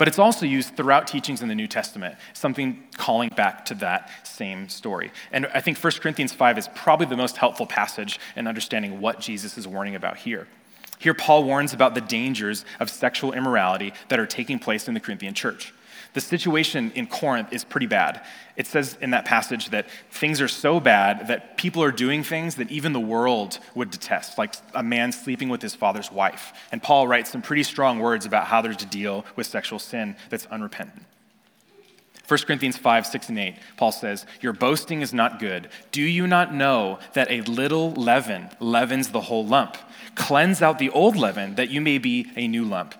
But 0.00 0.08
it's 0.08 0.18
also 0.18 0.46
used 0.46 0.76
throughout 0.76 1.06
teachings 1.06 1.42
in 1.42 1.48
the 1.48 1.54
New 1.54 1.66
Testament, 1.66 2.16
something 2.32 2.84
calling 2.96 3.28
back 3.36 3.66
to 3.66 3.74
that 3.74 4.26
same 4.26 4.70
story. 4.70 5.12
And 5.30 5.46
I 5.52 5.60
think 5.60 5.76
1 5.76 5.92
Corinthians 6.00 6.32
5 6.32 6.56
is 6.56 6.68
probably 6.74 7.04
the 7.04 7.18
most 7.18 7.36
helpful 7.36 7.66
passage 7.66 8.18
in 8.34 8.46
understanding 8.46 9.02
what 9.02 9.20
Jesus 9.20 9.58
is 9.58 9.68
warning 9.68 9.94
about 9.94 10.16
here. 10.16 10.48
Here, 10.98 11.12
Paul 11.12 11.44
warns 11.44 11.74
about 11.74 11.94
the 11.94 12.00
dangers 12.00 12.64
of 12.78 12.88
sexual 12.88 13.34
immorality 13.34 13.92
that 14.08 14.18
are 14.18 14.26
taking 14.26 14.58
place 14.58 14.88
in 14.88 14.94
the 14.94 15.00
Corinthian 15.00 15.34
church. 15.34 15.74
The 16.12 16.20
situation 16.20 16.90
in 16.94 17.06
Corinth 17.06 17.52
is 17.52 17.64
pretty 17.64 17.86
bad. 17.86 18.24
It 18.56 18.66
says 18.66 18.98
in 19.00 19.10
that 19.10 19.24
passage 19.24 19.70
that 19.70 19.88
things 20.10 20.40
are 20.40 20.48
so 20.48 20.80
bad 20.80 21.28
that 21.28 21.56
people 21.56 21.82
are 21.82 21.92
doing 21.92 22.24
things 22.24 22.56
that 22.56 22.70
even 22.70 22.92
the 22.92 23.00
world 23.00 23.58
would 23.74 23.90
detest, 23.90 24.36
like 24.36 24.54
a 24.74 24.82
man 24.82 25.12
sleeping 25.12 25.48
with 25.48 25.62
his 25.62 25.74
father's 25.74 26.10
wife. 26.10 26.52
And 26.72 26.82
Paul 26.82 27.06
writes 27.06 27.30
some 27.30 27.42
pretty 27.42 27.62
strong 27.62 28.00
words 28.00 28.26
about 28.26 28.46
how 28.46 28.60
there's 28.60 28.76
to 28.78 28.86
deal 28.86 29.24
with 29.36 29.46
sexual 29.46 29.78
sin 29.78 30.16
that's 30.30 30.46
unrepentant. 30.46 31.04
1 32.30 32.38
Corinthians 32.46 32.76
5, 32.76 33.06
6, 33.06 33.28
and 33.30 33.38
8, 33.40 33.56
Paul 33.76 33.90
says, 33.90 34.24
Your 34.40 34.52
boasting 34.52 35.00
is 35.00 35.12
not 35.12 35.40
good. 35.40 35.68
Do 35.90 36.00
you 36.00 36.28
not 36.28 36.54
know 36.54 37.00
that 37.14 37.28
a 37.28 37.40
little 37.40 37.92
leaven 37.94 38.50
leavens 38.60 39.08
the 39.08 39.22
whole 39.22 39.44
lump? 39.44 39.76
Cleanse 40.14 40.62
out 40.62 40.78
the 40.78 40.90
old 40.90 41.16
leaven 41.16 41.56
that 41.56 41.70
you 41.70 41.80
may 41.80 41.98
be 41.98 42.30
a 42.36 42.46
new 42.46 42.64
lump, 42.64 42.94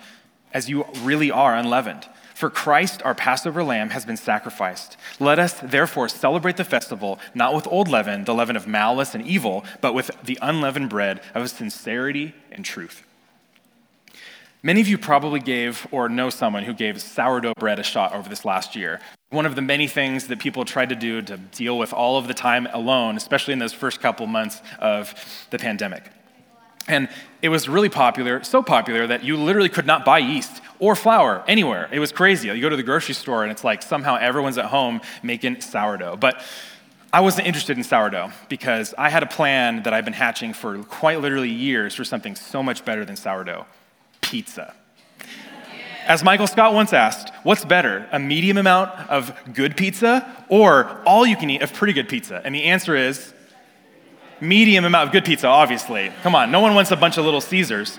as 0.53 0.69
you 0.69 0.85
really 1.03 1.31
are 1.31 1.55
unleavened. 1.55 2.09
For 2.41 2.49
Christ, 2.49 3.03
our 3.03 3.15
Passover 3.15 3.63
lamb, 3.63 3.91
has 3.91 4.07
been 4.07 4.17
sacrificed. 4.17 4.97
Let 5.19 5.39
us 5.39 5.61
therefore 5.63 6.09
celebrate 6.09 6.57
the 6.57 6.65
festival, 6.65 7.19
not 7.35 7.55
with 7.55 7.67
old 7.67 7.87
leaven, 7.87 8.25
the 8.25 8.33
leaven 8.33 8.57
of 8.57 8.67
malice 8.67 9.15
and 9.15 9.27
evil, 9.27 9.63
but 9.83 9.93
with 9.93 10.11
the 10.25 10.39
unleavened 10.41 10.89
bread 10.89 11.21
of 11.35 11.51
sincerity 11.51 12.35
and 12.51 12.65
truth. 12.65 13.03
Many 14.63 14.81
of 14.81 14.89
you 14.89 14.97
probably 14.97 15.39
gave 15.39 15.87
or 15.91 16.09
know 16.09 16.31
someone 16.31 16.63
who 16.63 16.73
gave 16.73 17.03
sourdough 17.03 17.53
bread 17.59 17.79
a 17.79 17.83
shot 17.83 18.15
over 18.15 18.27
this 18.27 18.47
last 18.47 18.75
year. 18.75 19.01
One 19.29 19.45
of 19.45 19.55
the 19.55 19.61
many 19.61 19.87
things 19.87 20.29
that 20.29 20.39
people 20.39 20.65
tried 20.65 20.89
to 20.89 20.97
do 20.97 21.21
to 21.21 21.37
deal 21.37 21.77
with 21.77 21.93
all 21.93 22.17
of 22.17 22.27
the 22.27 22.33
time 22.33 22.67
alone, 22.73 23.19
especially 23.19 23.53
in 23.53 23.59
those 23.59 23.75
first 23.75 24.01
couple 24.01 24.27
months 24.27 24.63
of 24.79 25.15
the 25.51 25.59
pandemic. 25.59 26.05
And 26.89 27.11
it 27.43 27.51
was 27.51 27.69
really 27.69 27.91
popular, 27.91 28.43
so 28.43 28.63
popular 28.63 29.07
that 29.07 29.25
you 29.25 29.37
literally 29.37 29.69
could 29.69 29.87
not 29.87 30.07
buy 30.07 30.21
yeast 30.21 30.63
or 30.81 30.97
flour 30.97 31.45
anywhere. 31.47 31.89
It 31.93 32.01
was 32.01 32.11
crazy. 32.11 32.49
You 32.49 32.61
go 32.61 32.69
to 32.69 32.77
the 32.77 32.83
grocery 32.83 33.15
store 33.15 33.43
and 33.45 33.53
it's 33.53 33.63
like 33.63 33.83
somehow 33.83 34.17
everyone's 34.17 34.59
at 34.59 34.65
home 34.67 35.01
making 35.23 35.61
sourdough. 35.61 36.17
But 36.17 36.43
I 37.13 37.21
wasn't 37.21 37.47
interested 37.47 37.77
in 37.77 37.85
sourdough 37.85 38.33
because 38.49 38.95
I 38.97 39.11
had 39.11 39.23
a 39.23 39.27
plan 39.27 39.83
that 39.83 39.93
I've 39.93 40.05
been 40.05 40.15
hatching 40.15 40.53
for 40.55 40.83
quite 40.85 41.21
literally 41.21 41.51
years 41.51 41.95
for 41.95 42.05
something 42.05 42.35
so 42.35 42.63
much 42.63 42.85
better 42.85 43.05
than 43.05 43.17
sourdough 43.17 43.67
pizza. 44.21 44.75
As 46.07 46.25
Michael 46.25 46.47
Scott 46.47 46.73
once 46.73 46.93
asked, 46.93 47.33
what's 47.43 47.65
better, 47.65 48.09
a 48.11 48.19
medium 48.19 48.59
amount 48.59 48.91
of 49.11 49.33
good 49.53 49.77
pizza 49.77 50.45
or 50.49 50.85
all 51.05 51.27
you 51.27 51.37
can 51.37 51.51
eat 51.51 51.63
of 51.63 51.73
pretty 51.75 51.93
good 51.93 52.09
pizza? 52.09 52.41
And 52.45 52.55
the 52.55 52.65
answer 52.65 52.97
is 52.97 53.35
medium 54.41 54.85
amount 54.85 55.09
of 55.09 55.13
good 55.13 55.25
pizza, 55.25 55.47
obviously. 55.47 56.11
Come 56.23 56.35
on, 56.35 56.51
no 56.51 56.61
one 56.61 56.75
wants 56.75 56.91
a 56.91 56.97
bunch 56.97 57.19
of 57.19 57.25
little 57.25 57.41
Caesars. 57.41 57.99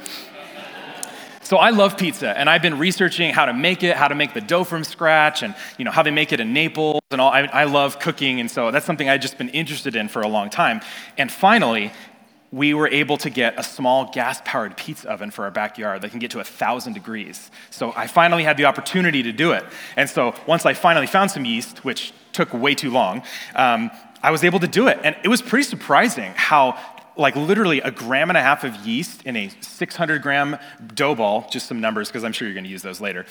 So 1.51 1.57
I 1.57 1.71
love 1.71 1.97
pizza, 1.97 2.29
and 2.29 2.49
I've 2.49 2.61
been 2.61 2.79
researching 2.79 3.33
how 3.33 3.43
to 3.43 3.51
make 3.51 3.83
it, 3.83 3.97
how 3.97 4.07
to 4.07 4.15
make 4.15 4.33
the 4.33 4.39
dough 4.39 4.63
from 4.63 4.85
scratch, 4.85 5.43
and 5.43 5.53
you 5.77 5.83
know 5.83 5.91
how 5.91 6.01
they 6.01 6.09
make 6.09 6.31
it 6.31 6.39
in 6.39 6.53
Naples, 6.53 7.01
and 7.11 7.19
all. 7.19 7.29
I, 7.29 7.41
I 7.41 7.63
love 7.65 7.99
cooking, 7.99 8.39
and 8.39 8.49
so 8.49 8.71
that's 8.71 8.85
something 8.85 9.09
I've 9.09 9.19
just 9.19 9.37
been 9.37 9.49
interested 9.49 9.97
in 9.97 10.07
for 10.07 10.21
a 10.21 10.29
long 10.29 10.49
time. 10.49 10.79
And 11.17 11.29
finally, 11.29 11.91
we 12.53 12.73
were 12.73 12.87
able 12.87 13.17
to 13.17 13.29
get 13.29 13.59
a 13.59 13.63
small 13.63 14.09
gas-powered 14.13 14.77
pizza 14.77 15.11
oven 15.11 15.29
for 15.29 15.43
our 15.43 15.51
backyard 15.51 16.03
that 16.03 16.11
can 16.11 16.19
get 16.19 16.31
to 16.31 16.39
a 16.39 16.45
thousand 16.45 16.93
degrees. 16.93 17.51
So 17.69 17.91
I 17.97 18.07
finally 18.07 18.45
had 18.45 18.55
the 18.55 18.63
opportunity 18.63 19.21
to 19.23 19.33
do 19.33 19.51
it. 19.51 19.65
And 19.97 20.09
so 20.09 20.33
once 20.47 20.65
I 20.65 20.73
finally 20.73 21.07
found 21.07 21.31
some 21.31 21.43
yeast, 21.43 21.83
which 21.83 22.13
took 22.31 22.53
way 22.53 22.75
too 22.75 22.91
long, 22.91 23.23
um, 23.55 23.91
I 24.23 24.31
was 24.31 24.45
able 24.45 24.61
to 24.61 24.69
do 24.69 24.87
it. 24.87 24.99
And 25.03 25.17
it 25.21 25.27
was 25.27 25.41
pretty 25.41 25.63
surprising 25.63 26.31
how, 26.33 26.79
like, 27.21 27.35
literally 27.35 27.79
a 27.81 27.91
gram 27.91 28.29
and 28.29 28.37
a 28.37 28.41
half 28.41 28.63
of 28.63 28.75
yeast 28.85 29.23
in 29.23 29.35
a 29.35 29.49
600 29.61 30.21
gram 30.21 30.57
dough 30.93 31.15
ball, 31.15 31.47
just 31.49 31.67
some 31.67 31.79
numbers, 31.79 32.09
because 32.09 32.23
I'm 32.23 32.33
sure 32.33 32.47
you're 32.47 32.55
going 32.55 32.65
to 32.65 32.69
use 32.69 32.81
those 32.81 32.99
later. 32.99 33.25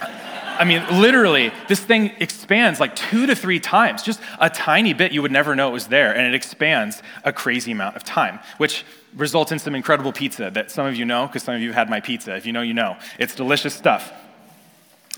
I 0.00 0.64
mean, 0.64 0.84
literally, 1.00 1.50
this 1.68 1.80
thing 1.80 2.12
expands 2.20 2.78
like 2.78 2.94
two 2.94 3.26
to 3.26 3.34
three 3.34 3.58
times, 3.58 4.02
just 4.02 4.20
a 4.38 4.48
tiny 4.48 4.92
bit 4.92 5.12
you 5.12 5.22
would 5.22 5.32
never 5.32 5.56
know 5.56 5.68
it 5.68 5.72
was 5.72 5.88
there, 5.88 6.14
and 6.14 6.26
it 6.26 6.34
expands 6.34 7.02
a 7.24 7.32
crazy 7.32 7.72
amount 7.72 7.96
of 7.96 8.04
time, 8.04 8.38
which 8.58 8.84
results 9.16 9.52
in 9.52 9.58
some 9.58 9.74
incredible 9.74 10.12
pizza 10.12 10.50
that 10.50 10.70
some 10.70 10.86
of 10.86 10.94
you 10.94 11.04
know, 11.04 11.26
because 11.26 11.42
some 11.42 11.54
of 11.54 11.60
you 11.60 11.72
had 11.72 11.90
my 11.90 12.00
pizza. 12.00 12.34
If 12.36 12.46
you 12.46 12.52
know, 12.52 12.62
you 12.62 12.74
know. 12.74 12.96
It's 13.18 13.34
delicious 13.34 13.74
stuff. 13.74 14.12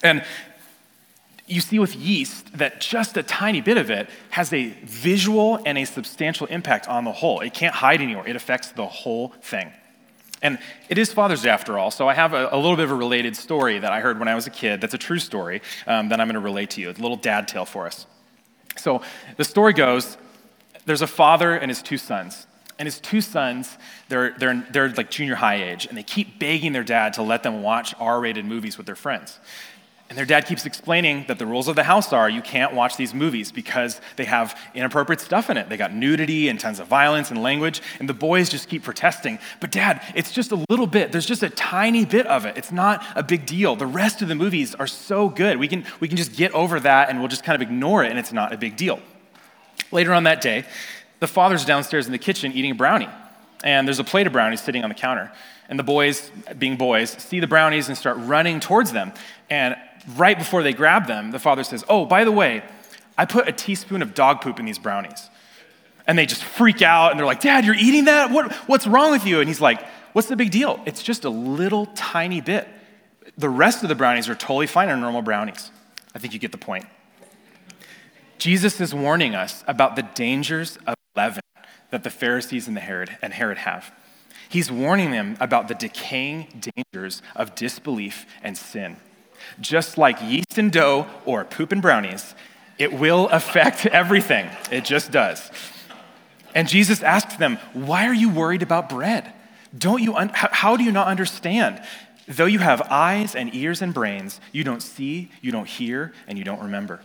And 0.03 0.25
you 1.47 1.61
see 1.61 1.79
with 1.79 1.95
yeast 1.95 2.57
that 2.57 2.81
just 2.81 3.17
a 3.17 3.23
tiny 3.23 3.61
bit 3.61 3.77
of 3.77 3.91
it 3.91 4.09
has 4.31 4.53
a 4.53 4.69
visual 4.85 5.61
and 5.67 5.77
a 5.77 5.85
substantial 5.85 6.47
impact 6.47 6.89
on 6.89 7.05
the 7.05 7.13
whole. 7.13 7.41
It 7.41 7.53
can't 7.53 7.75
hide 7.75 8.01
anymore, 8.01 8.27
it 8.27 8.37
affects 8.37 8.73
the 8.73 8.87
whole 8.87 9.29
thing. 9.43 9.71
And 10.43 10.59
it 10.91 10.99
is 10.99 11.13
Father's 11.13 11.43
Day 11.43 11.49
after 11.49 11.79
all, 11.79 11.91
so 11.91 12.07
I 12.07 12.13
have 12.13 12.35
a, 12.35 12.51
a, 12.53 12.57
little 12.57 12.77
bit 12.77 12.85
of 12.85 12.91
a 12.91 12.95
related 12.95 13.35
story 13.35 13.79
that 13.79 13.93
I 13.93 14.01
heard 14.01 14.19
when 14.19 14.29
I 14.29 14.35
was 14.35 14.47
a 14.47 14.51
kid 14.51 14.81
that's 14.81 14.93
a 14.93 14.99
true 14.99 15.19
story 15.19 15.63
um, 15.87 16.11
that 16.11 16.21
I'm 16.21 16.27
going 16.27 16.35
to 16.35 16.41
relate 16.41 16.71
to 16.71 16.83
you. 16.83 16.91
a 16.91 16.93
little 16.93 17.17
dad 17.17 17.49
tale 17.49 17.65
for 17.65 17.87
us. 17.87 18.07
So 18.77 19.01
the 19.37 19.45
story 19.45 19.73
goes 19.73 20.19
there's 20.87 21.03
a 21.03 21.07
father 21.07 21.55
and 21.55 21.71
his 21.71 21.81
two 21.81 21.97
sons. 21.97 22.47
And 22.79 22.87
his 22.87 22.99
two 22.99 23.21
sons, 23.21 23.79
they're, 24.09 24.35
they're, 24.37 24.67
they're 24.71 24.89
like 24.91 25.09
junior 25.09 25.37
high 25.37 25.63
age, 25.63 25.87
and 25.87 25.97
they 25.97 26.03
keep 26.03 26.41
begging 26.41 26.73
their 26.73 26.83
dad 26.83 27.13
to 27.15 27.23
let 27.23 27.45
them 27.45 27.63
watch 27.63 27.95
R 28.01 28.21
rated 28.21 28.45
movies 28.45 28.77
with 28.77 28.85
their 28.85 28.97
friends. 28.97 29.39
And 30.11 30.19
their 30.19 30.27
dad 30.27 30.47
keeps 30.47 30.67
explaining 30.67 31.25
that 31.29 31.39
the 31.39 31.47
rules 31.47 31.67
of 31.67 31.77
the 31.77 31.83
house 31.83 32.13
are 32.13 32.29
you 32.29 32.43
can't 32.43 32.75
watch 32.75 32.97
these 32.97 33.15
movies 33.15 33.51
because 33.51 34.01
they 34.17 34.27
have 34.27 34.57
inappropriate 34.75 35.21
stuff 35.21 35.49
in 35.49 35.57
it. 35.57 35.71
They 35.71 35.79
got 35.79 35.95
nudity 35.95 36.49
and 36.49 36.61
tons 36.61 36.79
of 36.79 36.87
violence 36.87 37.31
and 37.31 37.43
language, 37.43 37.81
and 37.99 38.09
the 38.09 38.15
boys 38.15 38.51
just 38.51 38.69
keep 38.69 38.83
protesting. 38.83 39.39
But 39.61 39.73
dad, 39.73 40.03
it's 40.15 40.31
just 40.31 40.53
a 40.53 40.63
little 40.69 40.87
bit. 40.87 41.11
There's 41.11 41.25
just 41.27 41.43
a 41.43 41.49
tiny 41.49 42.05
bit 42.05 42.27
of 42.27 42.45
it. 42.45 42.59
It's 42.59 42.71
not 42.71 43.05
a 43.17 43.23
big 43.23 43.47
deal. 43.47 43.77
The 43.77 43.87
rest 43.87 44.21
of 44.21 44.29
the 44.29 44.35
movies 44.35 44.75
are 44.75 44.87
so 44.87 45.31
good. 45.31 45.57
We 45.57 45.69
can, 45.69 45.87
we 46.01 46.09
can 46.09 46.19
just 46.19 46.37
get 46.37 46.53
over 46.53 46.79
that 46.81 47.09
and 47.09 47.19
we'll 47.19 47.29
just 47.29 47.43
kind 47.43 47.57
of 47.57 47.63
ignore 47.63 48.05
it, 48.05 48.11
and 48.11 48.19
it's 48.19 48.33
not 48.33 48.53
a 48.53 48.59
big 48.59 48.77
deal. 48.77 49.01
Later 49.91 50.13
on 50.13 50.25
that 50.25 50.43
day, 50.43 50.65
the 51.21 51.27
father's 51.27 51.65
downstairs 51.65 52.05
in 52.07 52.13
the 52.13 52.19
kitchen 52.19 52.53
eating 52.53 52.73
a 52.73 52.75
brownie, 52.75 53.09
and 53.63 53.89
there's 53.89 54.01
a 54.01 54.05
plate 54.05 54.27
of 54.27 54.35
brownies 54.35 54.61
sitting 54.61 54.83
on 54.83 54.91
the 54.91 54.95
counter. 54.95 55.33
And 55.69 55.79
the 55.79 55.85
boys, 55.85 56.31
being 56.59 56.77
boys, 56.77 57.11
see 57.11 57.41
the 57.41 57.47
brownies 57.47 57.89
and 57.89 57.97
start 57.97 58.19
running 58.19 58.61
towards 58.61 58.93
them. 58.93 59.13
And 59.49 59.77
right 60.17 60.39
before 60.39 60.63
they 60.63 60.73
grab 60.73 61.07
them, 61.07 61.31
the 61.31 61.39
father 61.39 61.65
says, 61.65 61.85
Oh, 61.89 62.05
by 62.05 62.25
the 62.25 62.33
way, 62.33 62.63
I 63.17 63.25
put 63.25 63.49
a 63.49 63.53
teaspoon 63.53 64.03
of 64.03 64.15
dog 64.15 64.41
poop 64.41 64.59
in 64.59 64.67
these 64.67 64.79
brownies. 64.79 65.29
And 66.07 66.19
they 66.19 66.27
just 66.27 66.45
freak 66.45 66.83
out 66.83 67.11
and 67.11 67.19
they're 67.19 67.27
like, 67.27 67.41
Dad, 67.41 67.65
you're 67.65 67.75
eating 67.75 68.07
that? 68.07 68.31
What, 68.31 68.53
what's 68.69 68.87
wrong 68.87 69.11
with 69.11 69.27
you? 69.27 69.41
And 69.41 69.49
he's 69.49 69.61
like, 69.61 69.85
What's 70.13 70.29
the 70.29 70.37
big 70.37 70.53
deal? 70.53 70.81
It's 70.87 71.03
just 71.03 71.25
a 71.25 71.31
little 71.31 71.87
tiny 71.97 72.41
bit. 72.41 72.69
The 73.37 73.49
rest 73.49 73.83
of 73.83 73.89
the 73.89 73.97
brownies 73.97 74.29
are 74.29 74.37
totally 74.37 74.69
fine, 74.69 74.89
are 74.89 74.97
normal 74.97 75.23
brownies. 75.23 75.73
I 76.15 76.21
think 76.21 76.33
you 76.33 76.39
get 76.39 76.53
the 76.53 76.59
point. 76.59 76.87
Jesus 78.39 78.81
is 78.81 78.95
warning 78.95 79.35
us 79.35 79.65
about 79.67 79.97
the 79.97 80.03
dangers 80.03 80.79
of 80.87 80.95
leaven 81.17 81.43
that 81.91 82.05
the 82.05 82.11
Pharisees 82.11 82.69
and, 82.69 82.77
the 82.77 82.81
Herod, 82.81 83.17
and 83.23 83.33
Herod 83.33 83.59
have. 83.59 83.93
He's 84.49 84.71
warning 84.71 85.11
them 85.11 85.37
about 85.41 85.67
the 85.67 85.75
decaying 85.75 86.63
dangers 86.77 87.23
of 87.35 87.57
disbelief 87.57 88.25
and 88.41 88.57
sin. 88.57 88.99
Just 89.61 89.99
like 89.99 90.21
yeast 90.23 90.59
and 90.59 90.73
dough 90.73 91.07
or 91.25 91.45
poop 91.45 91.73
and 91.73 91.83
brownies, 91.83 92.35
it 92.79 92.93
will 92.93 93.29
affect 93.29 93.87
everything. 93.87 94.51
It 94.71 94.85
just 94.85 95.11
does. 95.11 95.51
And 96.55 96.69
Jesus 96.69 97.03
asked 97.03 97.39
them, 97.39 97.59
Why 97.73 98.07
are 98.07 98.15
you 98.15 98.31
worried 98.31 98.63
about 98.63 98.89
bread? 98.89 99.33
Don't 99.77 100.03
you 100.03 100.15
un- 100.15 100.31
how 100.35 100.77
do 100.77 100.85
you 100.85 100.93
not 100.93 101.09
understand? 101.09 101.83
Though 102.27 102.47
you 102.47 102.61
have 102.61 102.81
eyes 102.91 103.35
and 103.35 103.55
ears 103.55 103.83
and 103.83 103.93
brains, 103.93 104.41
you 104.53 104.65
don't 104.65 104.81
see, 104.81 105.31
you 105.43 105.53
don't 105.53 105.69
hear, 105.69 106.13
and 106.27 106.39
you 106.39 106.45
don't 106.45 106.63
remember. 106.63 107.01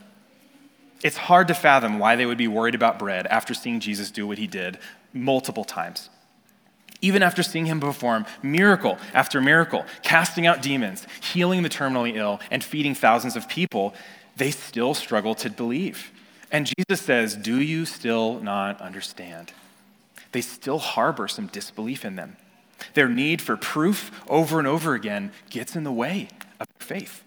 It's 1.04 1.18
hard 1.18 1.48
to 1.48 1.54
fathom 1.54 2.00
why 2.00 2.16
they 2.16 2.26
would 2.26 2.38
be 2.38 2.48
worried 2.48 2.76
about 2.76 3.00
bread 3.00 3.26
after 3.28 3.54
seeing 3.54 3.80
Jesus 3.80 4.12
do 4.12 4.28
what 4.28 4.38
he 4.38 4.48
did 4.48 4.78
multiple 5.14 5.66
times. 5.66 6.10
Even 7.02 7.24
after 7.24 7.44
seeing 7.44 7.66
him 7.66 7.80
perform 7.80 8.26
miracle 8.44 8.98
after 9.14 9.40
miracle, 9.40 9.86
casting 10.04 10.46
out 10.46 10.62
demons, 10.62 11.08
healing 11.22 11.64
the 11.64 11.70
terminally 11.70 12.16
ill, 12.16 12.40
and 12.52 12.64
feeding 12.64 12.94
thousands 12.94 13.36
of 13.36 13.48
people, 13.48 13.94
they 14.36 14.52
still 14.52 14.94
struggle 14.94 15.36
to 15.36 15.50
believe. 15.50 16.12
And 16.52 16.66
Jesus 16.66 17.02
says, 17.02 17.36
Do 17.36 17.62
you 17.62 17.86
still 17.86 18.40
not 18.40 18.82
understand? 18.82 19.54
They 20.32 20.42
still 20.42 20.80
harbor 20.80 21.28
some 21.28 21.48
disbelief 21.48 22.04
in 22.06 22.16
them. 22.16 22.38
Their 22.94 23.10
need 23.10 23.42
for 23.42 23.58
proof 23.58 24.12
over 24.28 24.60
and 24.60 24.68
over 24.68 24.94
again 24.94 25.32
gets 25.50 25.76
in 25.76 25.84
the 25.84 25.92
way 25.92 26.30
of 26.60 26.68
their 26.80 27.00
faith. 27.00 27.24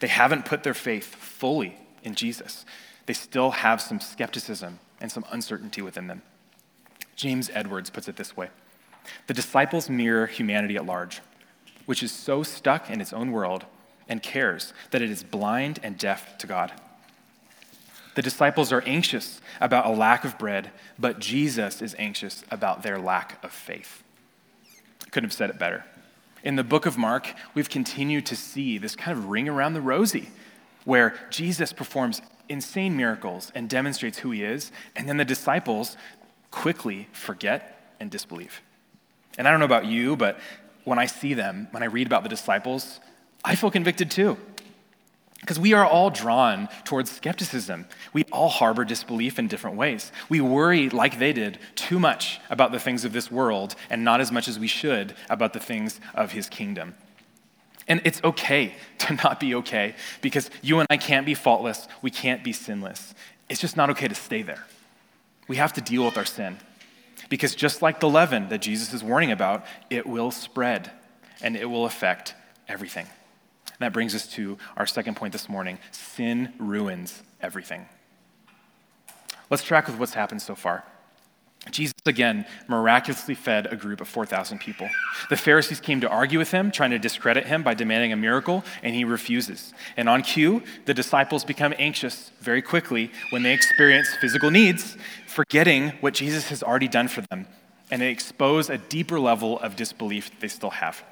They 0.00 0.08
haven't 0.08 0.44
put 0.44 0.62
their 0.62 0.74
faith 0.74 1.14
fully 1.14 1.76
in 2.02 2.14
Jesus. 2.14 2.64
They 3.06 3.12
still 3.12 3.50
have 3.50 3.80
some 3.80 4.00
skepticism 4.00 4.78
and 5.00 5.10
some 5.10 5.24
uncertainty 5.30 5.82
within 5.82 6.06
them. 6.06 6.22
James 7.20 7.50
Edwards 7.52 7.90
puts 7.90 8.08
it 8.08 8.16
this 8.16 8.34
way 8.34 8.48
The 9.26 9.34
disciples 9.34 9.90
mirror 9.90 10.26
humanity 10.26 10.76
at 10.76 10.86
large, 10.86 11.20
which 11.84 12.02
is 12.02 12.10
so 12.10 12.42
stuck 12.42 12.88
in 12.88 12.98
its 12.98 13.12
own 13.12 13.30
world 13.30 13.66
and 14.08 14.22
cares 14.22 14.72
that 14.90 15.02
it 15.02 15.10
is 15.10 15.22
blind 15.22 15.80
and 15.82 15.98
deaf 15.98 16.38
to 16.38 16.46
God. 16.46 16.72
The 18.14 18.22
disciples 18.22 18.72
are 18.72 18.82
anxious 18.86 19.42
about 19.60 19.84
a 19.84 19.90
lack 19.90 20.24
of 20.24 20.38
bread, 20.38 20.70
but 20.98 21.18
Jesus 21.18 21.82
is 21.82 21.94
anxious 21.98 22.42
about 22.50 22.82
their 22.82 22.98
lack 22.98 23.42
of 23.44 23.52
faith. 23.52 24.02
Couldn't 25.10 25.28
have 25.28 25.36
said 25.36 25.50
it 25.50 25.58
better. 25.58 25.84
In 26.42 26.56
the 26.56 26.64
book 26.64 26.86
of 26.86 26.96
Mark, 26.96 27.34
we've 27.52 27.68
continued 27.68 28.24
to 28.26 28.36
see 28.36 28.78
this 28.78 28.96
kind 28.96 29.16
of 29.16 29.26
ring 29.26 29.46
around 29.46 29.74
the 29.74 29.82
rosy, 29.82 30.30
where 30.84 31.14
Jesus 31.28 31.74
performs 31.74 32.22
insane 32.48 32.96
miracles 32.96 33.52
and 33.54 33.68
demonstrates 33.68 34.18
who 34.18 34.30
he 34.30 34.42
is, 34.42 34.72
and 34.96 35.06
then 35.06 35.18
the 35.18 35.24
disciples 35.24 35.98
quickly 36.50 37.08
forget 37.12 37.94
and 38.00 38.10
disbelieve. 38.10 38.62
And 39.38 39.46
I 39.46 39.50
don't 39.50 39.60
know 39.60 39.66
about 39.66 39.86
you, 39.86 40.16
but 40.16 40.38
when 40.84 40.98
I 40.98 41.06
see 41.06 41.34
them, 41.34 41.68
when 41.70 41.82
I 41.82 41.86
read 41.86 42.06
about 42.06 42.22
the 42.22 42.28
disciples, 42.28 43.00
I 43.44 43.54
feel 43.54 43.70
convicted 43.70 44.10
too. 44.10 44.36
Because 45.40 45.58
we 45.58 45.72
are 45.72 45.86
all 45.86 46.10
drawn 46.10 46.68
towards 46.84 47.10
skepticism. 47.10 47.86
We 48.12 48.24
all 48.30 48.50
harbor 48.50 48.84
disbelief 48.84 49.38
in 49.38 49.48
different 49.48 49.76
ways. 49.76 50.12
We 50.28 50.42
worry, 50.42 50.90
like 50.90 51.18
they 51.18 51.32
did, 51.32 51.58
too 51.74 51.98
much 51.98 52.40
about 52.50 52.72
the 52.72 52.80
things 52.80 53.06
of 53.06 53.14
this 53.14 53.30
world 53.30 53.74
and 53.88 54.04
not 54.04 54.20
as 54.20 54.30
much 54.30 54.48
as 54.48 54.58
we 54.58 54.66
should 54.66 55.14
about 55.30 55.54
the 55.54 55.60
things 55.60 55.98
of 56.14 56.32
his 56.32 56.48
kingdom. 56.48 56.94
And 57.88 58.02
it's 58.04 58.22
okay 58.22 58.74
to 58.98 59.14
not 59.14 59.40
be 59.40 59.54
okay 59.56 59.94
because 60.20 60.50
you 60.60 60.78
and 60.80 60.86
I 60.90 60.98
can't 60.98 61.24
be 61.24 61.34
faultless. 61.34 61.88
We 62.02 62.10
can't 62.10 62.44
be 62.44 62.52
sinless. 62.52 63.14
It's 63.48 63.60
just 63.60 63.76
not 63.76 63.88
okay 63.90 64.08
to 64.08 64.14
stay 64.14 64.42
there 64.42 64.66
we 65.50 65.56
have 65.56 65.72
to 65.72 65.80
deal 65.80 66.04
with 66.04 66.16
our 66.16 66.24
sin. 66.24 66.56
Because 67.28 67.56
just 67.56 67.82
like 67.82 67.98
the 67.98 68.08
leaven 68.08 68.50
that 68.50 68.62
Jesus 68.62 68.94
is 68.94 69.02
warning 69.02 69.32
about, 69.32 69.66
it 69.90 70.06
will 70.06 70.30
spread 70.30 70.92
and 71.42 71.56
it 71.56 71.64
will 71.64 71.86
affect 71.86 72.36
everything. 72.68 73.06
And 73.66 73.78
that 73.80 73.92
brings 73.92 74.14
us 74.14 74.28
to 74.34 74.58
our 74.76 74.86
second 74.86 75.16
point 75.16 75.32
this 75.32 75.48
morning 75.48 75.80
sin 75.90 76.52
ruins 76.60 77.24
everything. 77.40 77.86
Let's 79.50 79.64
track 79.64 79.88
with 79.88 79.98
what's 79.98 80.14
happened 80.14 80.40
so 80.40 80.54
far. 80.54 80.84
Jesus 81.72 81.94
again 82.06 82.46
miraculously 82.68 83.34
fed 83.34 83.66
a 83.66 83.76
group 83.76 84.00
of 84.00 84.08
4,000 84.08 84.58
people. 84.58 84.88
The 85.28 85.36
Pharisees 85.36 85.80
came 85.80 86.00
to 86.00 86.08
argue 86.08 86.38
with 86.38 86.50
him, 86.50 86.70
trying 86.70 86.90
to 86.90 86.98
discredit 86.98 87.46
him 87.46 87.62
by 87.62 87.74
demanding 87.74 88.12
a 88.12 88.16
miracle, 88.16 88.64
and 88.82 88.94
he 88.94 89.04
refuses. 89.04 89.72
And 89.96 90.08
on 90.08 90.22
cue, 90.22 90.62
the 90.86 90.94
disciples 90.94 91.44
become 91.44 91.74
anxious 91.78 92.30
very 92.40 92.62
quickly 92.62 93.10
when 93.30 93.42
they 93.42 93.52
experience 93.52 94.08
physical 94.20 94.50
needs, 94.50 94.96
forgetting 95.26 95.90
what 96.00 96.14
Jesus 96.14 96.48
has 96.48 96.62
already 96.62 96.88
done 96.88 97.08
for 97.08 97.22
them, 97.22 97.46
and 97.90 98.02
they 98.02 98.10
expose 98.10 98.70
a 98.70 98.78
deeper 98.78 99.18
level 99.18 99.58
of 99.60 99.76
disbelief 99.76 100.30
they 100.40 100.48
still 100.48 100.70
have. 100.70 101.02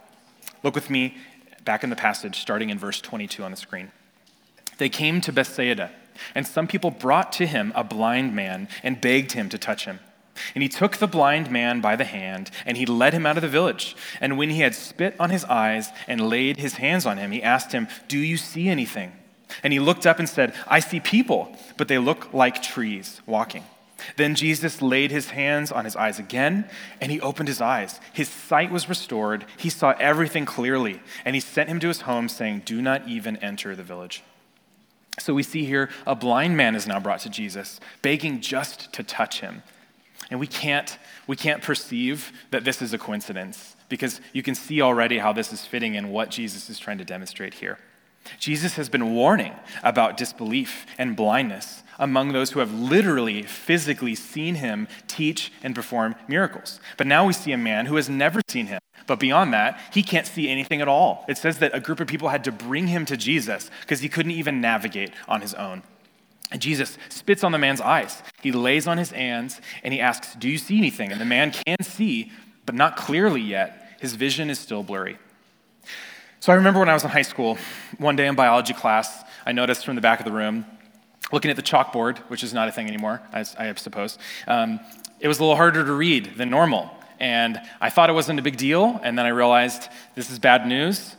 Look 0.62 0.74
with 0.74 0.90
me 0.90 1.16
back 1.64 1.84
in 1.84 1.90
the 1.90 1.96
passage, 1.96 2.40
starting 2.40 2.70
in 2.70 2.78
verse 2.78 3.00
22 3.00 3.44
on 3.44 3.50
the 3.50 3.56
screen. 3.56 3.90
They 4.78 4.88
came 4.88 5.20
to 5.22 5.32
Bethsaida, 5.32 5.90
and 6.34 6.46
some 6.46 6.66
people 6.66 6.90
brought 6.90 7.32
to 7.32 7.46
him 7.46 7.72
a 7.74 7.84
blind 7.84 8.34
man 8.34 8.68
and 8.82 9.00
begged 9.00 9.32
him 9.32 9.48
to 9.50 9.58
touch 9.58 9.84
him. 9.84 10.00
And 10.54 10.62
he 10.62 10.68
took 10.68 10.96
the 10.96 11.06
blind 11.06 11.50
man 11.50 11.80
by 11.80 11.96
the 11.96 12.04
hand, 12.04 12.50
and 12.66 12.76
he 12.76 12.86
led 12.86 13.14
him 13.14 13.26
out 13.26 13.36
of 13.36 13.42
the 13.42 13.48
village. 13.48 13.96
And 14.20 14.38
when 14.38 14.50
he 14.50 14.60
had 14.60 14.74
spit 14.74 15.14
on 15.18 15.30
his 15.30 15.44
eyes 15.44 15.90
and 16.06 16.28
laid 16.28 16.58
his 16.58 16.74
hands 16.74 17.06
on 17.06 17.18
him, 17.18 17.30
he 17.30 17.42
asked 17.42 17.72
him, 17.72 17.88
Do 18.08 18.18
you 18.18 18.36
see 18.36 18.68
anything? 18.68 19.12
And 19.62 19.72
he 19.72 19.80
looked 19.80 20.06
up 20.06 20.18
and 20.18 20.28
said, 20.28 20.54
I 20.66 20.80
see 20.80 21.00
people, 21.00 21.56
but 21.76 21.88
they 21.88 21.98
look 21.98 22.32
like 22.32 22.62
trees 22.62 23.20
walking. 23.26 23.64
Then 24.16 24.34
Jesus 24.34 24.80
laid 24.80 25.10
his 25.10 25.30
hands 25.30 25.72
on 25.72 25.84
his 25.84 25.96
eyes 25.96 26.18
again, 26.18 26.68
and 27.00 27.10
he 27.10 27.20
opened 27.20 27.48
his 27.48 27.60
eyes. 27.60 28.00
His 28.12 28.28
sight 28.28 28.70
was 28.70 28.88
restored. 28.88 29.44
He 29.56 29.70
saw 29.70 29.94
everything 29.98 30.46
clearly, 30.46 31.00
and 31.24 31.34
he 31.34 31.40
sent 31.40 31.68
him 31.68 31.80
to 31.80 31.88
his 31.88 32.02
home, 32.02 32.28
saying, 32.28 32.62
Do 32.64 32.80
not 32.80 33.08
even 33.08 33.36
enter 33.38 33.74
the 33.74 33.82
village. 33.82 34.22
So 35.18 35.34
we 35.34 35.42
see 35.42 35.64
here 35.64 35.90
a 36.06 36.14
blind 36.14 36.56
man 36.56 36.76
is 36.76 36.86
now 36.86 37.00
brought 37.00 37.20
to 37.20 37.30
Jesus, 37.30 37.80
begging 38.02 38.40
just 38.40 38.92
to 38.92 39.02
touch 39.02 39.40
him. 39.40 39.62
And 40.30 40.38
we 40.38 40.46
can't, 40.46 40.98
we 41.26 41.36
can't 41.36 41.62
perceive 41.62 42.32
that 42.50 42.64
this 42.64 42.82
is 42.82 42.92
a 42.92 42.98
coincidence 42.98 43.76
because 43.88 44.20
you 44.32 44.42
can 44.42 44.54
see 44.54 44.82
already 44.82 45.18
how 45.18 45.32
this 45.32 45.52
is 45.52 45.64
fitting 45.64 45.94
in 45.94 46.10
what 46.10 46.30
Jesus 46.30 46.68
is 46.68 46.78
trying 46.78 46.98
to 46.98 47.04
demonstrate 47.04 47.54
here. 47.54 47.78
Jesus 48.38 48.74
has 48.74 48.88
been 48.88 49.14
warning 49.14 49.54
about 49.82 50.16
disbelief 50.16 50.84
and 50.98 51.16
blindness 51.16 51.82
among 51.98 52.32
those 52.32 52.50
who 52.50 52.60
have 52.60 52.72
literally, 52.72 53.42
physically 53.42 54.14
seen 54.14 54.56
him 54.56 54.86
teach 55.06 55.52
and 55.62 55.74
perform 55.74 56.14
miracles. 56.28 56.78
But 56.96 57.06
now 57.06 57.26
we 57.26 57.32
see 57.32 57.52
a 57.52 57.58
man 57.58 57.86
who 57.86 57.96
has 57.96 58.08
never 58.08 58.40
seen 58.48 58.66
him. 58.66 58.80
But 59.06 59.18
beyond 59.18 59.52
that, 59.54 59.80
he 59.92 60.02
can't 60.02 60.26
see 60.26 60.48
anything 60.48 60.80
at 60.82 60.88
all. 60.88 61.24
It 61.28 61.38
says 61.38 61.58
that 61.58 61.74
a 61.74 61.80
group 61.80 62.00
of 62.00 62.06
people 62.06 62.28
had 62.28 62.44
to 62.44 62.52
bring 62.52 62.88
him 62.88 63.06
to 63.06 63.16
Jesus 63.16 63.70
because 63.80 64.00
he 64.00 64.08
couldn't 64.08 64.32
even 64.32 64.60
navigate 64.60 65.10
on 65.26 65.40
his 65.40 65.54
own. 65.54 65.82
And 66.50 66.62
Jesus 66.62 66.96
spits 67.08 67.44
on 67.44 67.52
the 67.52 67.58
man's 67.58 67.80
eyes. 67.80 68.22
He 68.40 68.52
lays 68.52 68.86
on 68.86 68.96
his 68.98 69.10
hands 69.10 69.60
and 69.82 69.92
he 69.92 70.00
asks, 70.00 70.34
Do 70.34 70.48
you 70.48 70.58
see 70.58 70.78
anything? 70.78 71.12
And 71.12 71.20
the 71.20 71.26
man 71.26 71.50
can 71.50 71.82
see, 71.82 72.32
but 72.64 72.74
not 72.74 72.96
clearly 72.96 73.40
yet. 73.40 73.96
His 74.00 74.14
vision 74.14 74.48
is 74.48 74.58
still 74.58 74.82
blurry. 74.82 75.18
So 76.40 76.52
I 76.52 76.56
remember 76.56 76.78
when 76.80 76.88
I 76.88 76.94
was 76.94 77.04
in 77.04 77.10
high 77.10 77.22
school, 77.22 77.58
one 77.98 78.16
day 78.16 78.26
in 78.26 78.34
biology 78.34 78.72
class, 78.72 79.24
I 79.44 79.52
noticed 79.52 79.84
from 79.84 79.96
the 79.96 80.00
back 80.00 80.20
of 80.20 80.24
the 80.24 80.32
room, 80.32 80.64
looking 81.32 81.50
at 81.50 81.56
the 81.56 81.62
chalkboard, 81.62 82.18
which 82.28 82.44
is 82.44 82.54
not 82.54 82.68
a 82.68 82.72
thing 82.72 82.86
anymore, 82.86 83.20
I, 83.32 83.44
I 83.58 83.74
suppose, 83.74 84.18
um, 84.46 84.80
it 85.20 85.26
was 85.26 85.38
a 85.38 85.42
little 85.42 85.56
harder 85.56 85.84
to 85.84 85.92
read 85.92 86.36
than 86.36 86.48
normal. 86.48 86.90
And 87.18 87.60
I 87.80 87.90
thought 87.90 88.08
it 88.08 88.12
wasn't 88.12 88.38
a 88.38 88.42
big 88.42 88.56
deal, 88.56 89.00
and 89.02 89.18
then 89.18 89.26
I 89.26 89.30
realized 89.30 89.88
this 90.14 90.30
is 90.30 90.38
bad 90.38 90.66
news. 90.66 91.16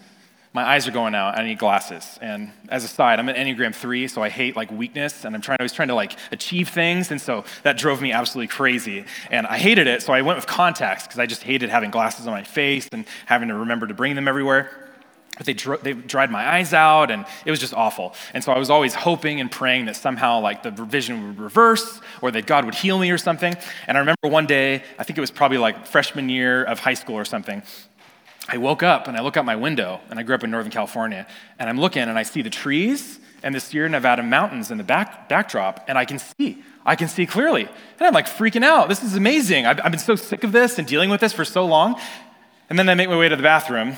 My 0.59 0.71
eyes 0.71 0.89
are 0.89 0.91
going 0.91 1.15
out. 1.15 1.37
I 1.37 1.43
need 1.43 1.57
glasses. 1.57 2.19
And 2.21 2.51
as 2.67 2.83
a 2.83 2.89
side, 2.89 3.17
I'm 3.17 3.29
an 3.29 3.37
Enneagram 3.37 3.73
3, 3.73 4.09
so 4.09 4.21
I 4.21 4.27
hate 4.27 4.57
like 4.57 4.69
weakness, 4.69 5.23
and 5.23 5.33
I'm 5.33 5.39
trying, 5.39 5.55
always 5.57 5.71
trying 5.71 5.87
to 5.87 5.95
like 5.95 6.17
achieve 6.33 6.67
things, 6.67 7.11
and 7.11 7.21
so 7.21 7.45
that 7.63 7.77
drove 7.77 8.01
me 8.01 8.11
absolutely 8.11 8.49
crazy. 8.49 9.05
And 9.31 9.47
I 9.47 9.57
hated 9.57 9.87
it, 9.87 10.03
so 10.03 10.11
I 10.11 10.21
went 10.21 10.35
with 10.37 10.47
contacts 10.47 11.07
because 11.07 11.17
I 11.17 11.27
just 11.27 11.43
hated 11.43 11.69
having 11.69 11.91
glasses 11.91 12.27
on 12.27 12.33
my 12.33 12.43
face 12.43 12.89
and 12.91 13.05
having 13.25 13.47
to 13.47 13.55
remember 13.55 13.87
to 13.87 13.93
bring 13.93 14.15
them 14.15 14.27
everywhere. 14.27 14.69
But 15.37 15.45
they, 15.45 15.53
they 15.53 15.93
dried 15.93 16.29
my 16.29 16.45
eyes 16.45 16.73
out, 16.73 17.09
and 17.09 17.25
it 17.45 17.51
was 17.51 17.61
just 17.61 17.73
awful. 17.73 18.13
And 18.33 18.43
so 18.43 18.51
I 18.51 18.59
was 18.59 18.69
always 18.69 18.93
hoping 18.93 19.39
and 19.39 19.49
praying 19.49 19.85
that 19.85 19.95
somehow, 19.95 20.41
like, 20.41 20.63
the 20.63 20.71
vision 20.71 21.25
would 21.25 21.39
reverse 21.39 22.01
or 22.21 22.31
that 22.31 22.47
God 22.47 22.65
would 22.65 22.75
heal 22.75 22.99
me 22.99 23.11
or 23.11 23.17
something. 23.17 23.55
And 23.87 23.95
I 23.95 24.01
remember 24.01 24.27
one 24.27 24.45
day, 24.45 24.83
I 24.97 25.05
think 25.05 25.17
it 25.17 25.21
was 25.21 25.31
probably 25.31 25.57
like 25.57 25.85
freshman 25.87 26.27
year 26.27 26.65
of 26.65 26.79
high 26.79 26.95
school 26.95 27.15
or 27.15 27.23
something, 27.23 27.63
I 28.51 28.57
woke 28.57 28.81
up 28.81 29.07
and 29.07 29.15
I 29.15 29.21
look 29.21 29.37
out 29.37 29.45
my 29.45 29.55
window, 29.55 30.01
and 30.09 30.19
I 30.19 30.23
grew 30.23 30.33
up 30.33 30.43
in 30.43 30.49
Northern 30.49 30.71
California, 30.71 31.27
and 31.59 31.69
I'm 31.69 31.79
looking 31.79 32.01
and 32.01 32.17
I 32.17 32.23
see 32.23 32.41
the 32.41 32.49
trees 32.49 33.19
and 33.43 33.53
the 33.53 33.59
Sierra 33.59 33.87
Nevada 33.87 34.23
mountains 34.23 34.71
in 34.71 34.79
the 34.79 34.83
back, 34.83 35.29
backdrop, 35.29 35.85
and 35.87 35.97
I 35.97 36.05
can 36.05 36.19
see. 36.19 36.63
I 36.83 36.95
can 36.95 37.07
see 37.07 37.27
clearly. 37.27 37.63
And 37.63 38.07
I'm 38.07 38.13
like 38.13 38.25
freaking 38.25 38.63
out. 38.63 38.89
This 38.89 39.03
is 39.03 39.15
amazing. 39.15 39.67
I've, 39.67 39.79
I've 39.83 39.91
been 39.91 39.99
so 39.99 40.15
sick 40.15 40.43
of 40.43 40.51
this 40.51 40.79
and 40.79 40.87
dealing 40.87 41.11
with 41.11 41.21
this 41.21 41.31
for 41.31 41.45
so 41.45 41.63
long. 41.65 41.99
And 42.69 42.77
then 42.77 42.89
I 42.89 42.95
make 42.95 43.07
my 43.07 43.17
way 43.17 43.29
to 43.29 43.35
the 43.35 43.43
bathroom, 43.43 43.95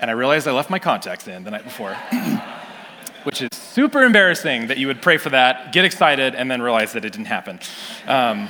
and 0.00 0.10
I 0.10 0.14
realized 0.14 0.48
I 0.48 0.52
left 0.52 0.68
my 0.68 0.80
contacts 0.80 1.28
in 1.28 1.44
the 1.44 1.50
night 1.50 1.64
before, 1.64 1.94
which 3.22 3.42
is 3.42 3.48
super 3.52 4.02
embarrassing 4.02 4.66
that 4.66 4.78
you 4.78 4.88
would 4.88 5.00
pray 5.00 5.18
for 5.18 5.30
that, 5.30 5.72
get 5.72 5.84
excited, 5.84 6.34
and 6.34 6.50
then 6.50 6.60
realize 6.60 6.92
that 6.94 7.04
it 7.04 7.12
didn't 7.12 7.26
happen. 7.26 7.60
Um, 8.08 8.48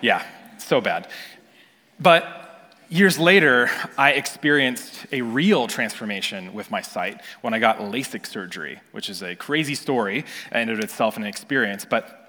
yeah, 0.00 0.24
so 0.58 0.80
bad. 0.80 1.08
But 2.00 2.43
years 2.88 3.18
later, 3.18 3.70
I 3.96 4.12
experienced 4.12 5.06
a 5.12 5.22
real 5.22 5.66
transformation 5.66 6.54
with 6.54 6.70
my 6.70 6.80
sight 6.80 7.20
when 7.40 7.54
I 7.54 7.58
got 7.58 7.78
LASIK 7.78 8.26
surgery, 8.26 8.80
which 8.92 9.08
is 9.08 9.22
a 9.22 9.34
crazy 9.34 9.74
story 9.74 10.24
in 10.52 10.68
of 10.68 10.80
itself 10.80 11.16
an 11.16 11.24
experience. 11.24 11.84
But 11.84 12.24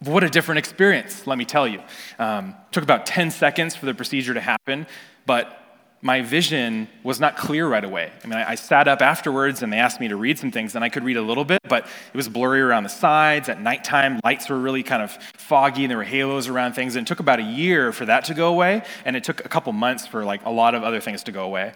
what 0.00 0.24
a 0.24 0.28
different 0.28 0.58
experience, 0.58 1.26
let 1.26 1.38
me 1.38 1.44
tell 1.44 1.66
you. 1.66 1.80
Um, 2.18 2.54
took 2.72 2.84
about 2.84 3.06
10 3.06 3.30
seconds 3.30 3.74
for 3.74 3.86
the 3.86 3.94
procedure 3.94 4.34
to 4.34 4.40
happen, 4.40 4.86
but 5.26 5.63
my 6.04 6.20
vision 6.20 6.86
was 7.02 7.18
not 7.18 7.34
clear 7.34 7.66
right 7.66 7.82
away. 7.82 8.12
I 8.22 8.26
mean, 8.26 8.38
I, 8.38 8.50
I, 8.50 8.54
sat 8.56 8.88
up 8.88 9.00
afterwards 9.00 9.62
and 9.62 9.72
they 9.72 9.78
asked 9.78 10.00
me 10.00 10.08
to 10.08 10.16
read 10.16 10.38
some 10.38 10.50
things, 10.50 10.74
and 10.74 10.84
I 10.84 10.90
could 10.90 11.02
read 11.02 11.16
a 11.16 11.22
little 11.22 11.46
bit, 11.46 11.60
but 11.66 11.86
it 11.86 12.16
was 12.16 12.28
blurry 12.28 12.60
around 12.60 12.82
the 12.82 12.90
sides. 12.90 13.48
At 13.48 13.58
nighttime, 13.58 14.20
lights 14.22 14.50
were 14.50 14.58
really 14.58 14.82
kind 14.82 15.02
of 15.02 15.12
foggy 15.32 15.84
and 15.84 15.90
there 15.90 15.96
were 15.96 16.04
halos 16.04 16.46
around 16.46 16.74
things. 16.74 16.94
And 16.94 17.06
it 17.06 17.08
took 17.08 17.20
about 17.20 17.38
a 17.38 17.42
year 17.42 17.90
for 17.90 18.04
that 18.04 18.26
to 18.26 18.34
go 18.34 18.48
away, 18.48 18.82
and 19.06 19.16
it 19.16 19.24
took 19.24 19.42
a 19.46 19.48
couple 19.48 19.72
months 19.72 20.06
for 20.06 20.26
like 20.26 20.44
a 20.44 20.50
lot 20.50 20.74
of 20.74 20.84
other 20.84 21.00
things 21.00 21.22
to 21.22 21.32
go 21.32 21.42
away. 21.42 21.72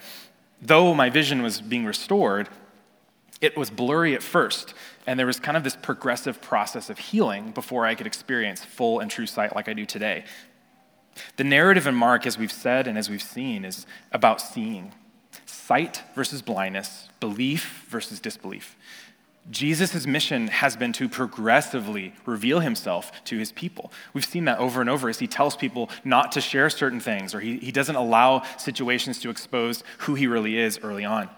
Though 0.61 0.93
my 0.93 1.09
vision 1.09 1.43
was 1.43 1.63
being 1.63 1.87
restored, 1.87 2.51
it 3.41 3.57
was 3.57 3.71
blurry 3.71 4.15
at 4.15 4.23
first, 4.23 4.75
and 5.07 5.19
there 5.19 5.27
was 5.27 5.41
kind 5.41 5.57
of 5.57 5.65
this 5.65 5.77
progressive 5.77 6.43
process 6.43 6.91
of 6.91 6.99
healing 6.99 7.53
before 7.53 7.87
I 7.87 7.95
could 7.95 8.07
experience 8.07 8.63
full 8.63 9.01
and 9.01 9.11
true 9.11 9.27
sight 9.27 9.55
like 9.55 9.69
I 9.69 9.73
do 9.73 9.87
today. 9.87 10.25
The 11.37 11.45
narrative 11.45 11.87
in 11.87 11.95
Mark, 11.95 12.27
as 12.27 12.39
we've 12.39 12.53
said 12.53 12.87
and 12.87 12.99
as 12.99 13.09
we've 13.09 13.23
seen, 13.23 13.65
is 13.65 13.87
about 14.13 14.41
seeing 14.41 14.93
sight 15.47 16.03
versus 16.15 16.43
blindness, 16.43 17.09
belief 17.21 17.87
versus 17.89 18.21
disbelief. 18.21 18.77
Jesus' 19.51 20.07
mission 20.07 20.49
has 20.49 20.77
been 20.77 20.93
to 20.95 21.09
progressively 21.09 22.15
reveal 22.27 22.61
himself 22.61 23.25
to 23.25 23.39
his 23.39 23.53
people. 23.53 23.91
We've 24.13 24.25
seen 24.25 24.45
that 24.45 24.59
over 24.59 24.81
and 24.81 24.91
over 24.91 25.09
as 25.09 25.19
he 25.19 25.27
tells 25.27 25.57
people 25.57 25.89
not 26.05 26.33
to 26.33 26.41
share 26.41 26.69
certain 26.69 27.01
things, 27.01 27.35
or 27.35 27.41
he, 27.41 27.59
he 27.59 27.73
doesn't 27.73 27.97
allow 27.97 28.43
situations 28.59 29.21
to 29.21 29.31
expose 29.31 29.85
who 29.99 30.15
he 30.15 30.27
really 30.27 30.59
is 30.59 30.79
early 30.83 31.05
on. 31.05 31.31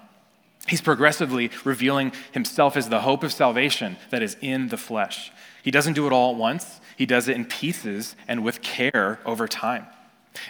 He's 0.67 0.81
progressively 0.81 1.51
revealing 1.65 2.13
himself 2.33 2.77
as 2.77 2.89
the 2.89 3.01
hope 3.01 3.23
of 3.23 3.33
salvation 3.33 3.97
that 4.11 4.23
is 4.23 4.37
in 4.41 4.69
the 4.69 4.77
flesh. 4.77 5.33
He 5.63 5.71
doesn't 5.71 5.95
do 5.95 6.07
it 6.07 6.13
all 6.13 6.33
at 6.33 6.37
once, 6.37 6.81
he 6.97 7.07
does 7.07 7.29
it 7.29 7.37
in 7.37 7.45
pieces 7.45 8.17
and 8.29 8.45
with 8.45 8.63
care 8.63 9.21
over 9.25 9.49
time. 9.49 9.87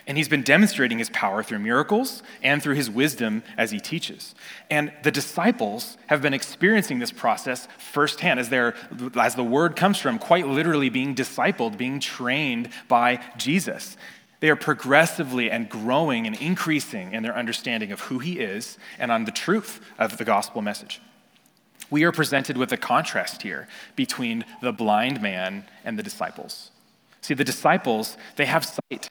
And 0.06 0.18
he's 0.18 0.28
been 0.28 0.42
demonstrating 0.42 0.98
his 0.98 1.08
power 1.10 1.42
through 1.42 1.60
miracles 1.60 2.22
and 2.42 2.62
through 2.62 2.74
his 2.74 2.90
wisdom 2.90 3.42
as 3.56 3.70
he 3.70 3.80
teaches. 3.80 4.34
And 4.70 4.92
the 5.02 5.10
disciples 5.10 5.96
have 6.08 6.20
been 6.20 6.34
experiencing 6.34 6.98
this 6.98 7.12
process 7.12 7.66
firsthand 7.78 8.38
as, 8.40 8.50
they're, 8.50 8.74
as 9.18 9.36
the 9.36 9.44
word 9.44 9.76
comes 9.76 9.98
from, 9.98 10.18
quite 10.18 10.46
literally 10.46 10.90
being 10.90 11.14
discipled, 11.14 11.78
being 11.78 11.98
trained 11.98 12.68
by 12.88 13.20
Jesus. 13.38 13.96
They 14.40 14.50
are 14.50 14.56
progressively 14.56 15.50
and 15.50 15.68
growing 15.68 16.26
and 16.26 16.36
increasing 16.40 17.12
in 17.14 17.22
their 17.22 17.36
understanding 17.36 17.90
of 17.90 18.00
who 18.00 18.18
he 18.18 18.38
is 18.38 18.78
and 18.98 19.10
on 19.10 19.24
the 19.24 19.32
truth 19.32 19.80
of 19.98 20.18
the 20.18 20.24
gospel 20.24 20.62
message 20.62 21.00
we 21.90 22.04
are 22.04 22.12
presented 22.12 22.56
with 22.56 22.72
a 22.72 22.76
contrast 22.76 23.42
here 23.42 23.68
between 23.96 24.44
the 24.62 24.72
blind 24.72 25.20
man 25.20 25.64
and 25.84 25.98
the 25.98 26.02
disciples. 26.02 26.70
See, 27.20 27.34
the 27.34 27.44
disciples, 27.44 28.16
they 28.36 28.46
have 28.46 28.64
sight, 28.64 29.10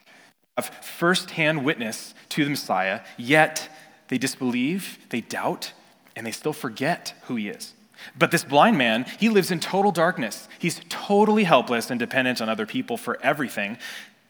have 0.57 0.67
firsthand 0.67 1.63
witness 1.63 2.13
to 2.29 2.43
the 2.43 2.49
Messiah, 2.49 3.01
yet 3.17 3.69
they 4.07 4.17
disbelieve, 4.17 4.97
they 5.09 5.21
doubt, 5.21 5.73
and 6.15 6.25
they 6.25 6.31
still 6.31 6.53
forget 6.53 7.13
who 7.23 7.35
he 7.35 7.49
is. 7.49 7.73
But 8.17 8.31
this 8.31 8.43
blind 8.43 8.77
man, 8.77 9.05
he 9.19 9.29
lives 9.29 9.51
in 9.51 9.59
total 9.59 9.91
darkness. 9.91 10.47
He's 10.57 10.81
totally 10.89 11.43
helpless 11.43 11.89
and 11.89 11.99
dependent 11.99 12.41
on 12.41 12.49
other 12.49 12.65
people 12.65 12.97
for 12.97 13.19
everything, 13.21 13.77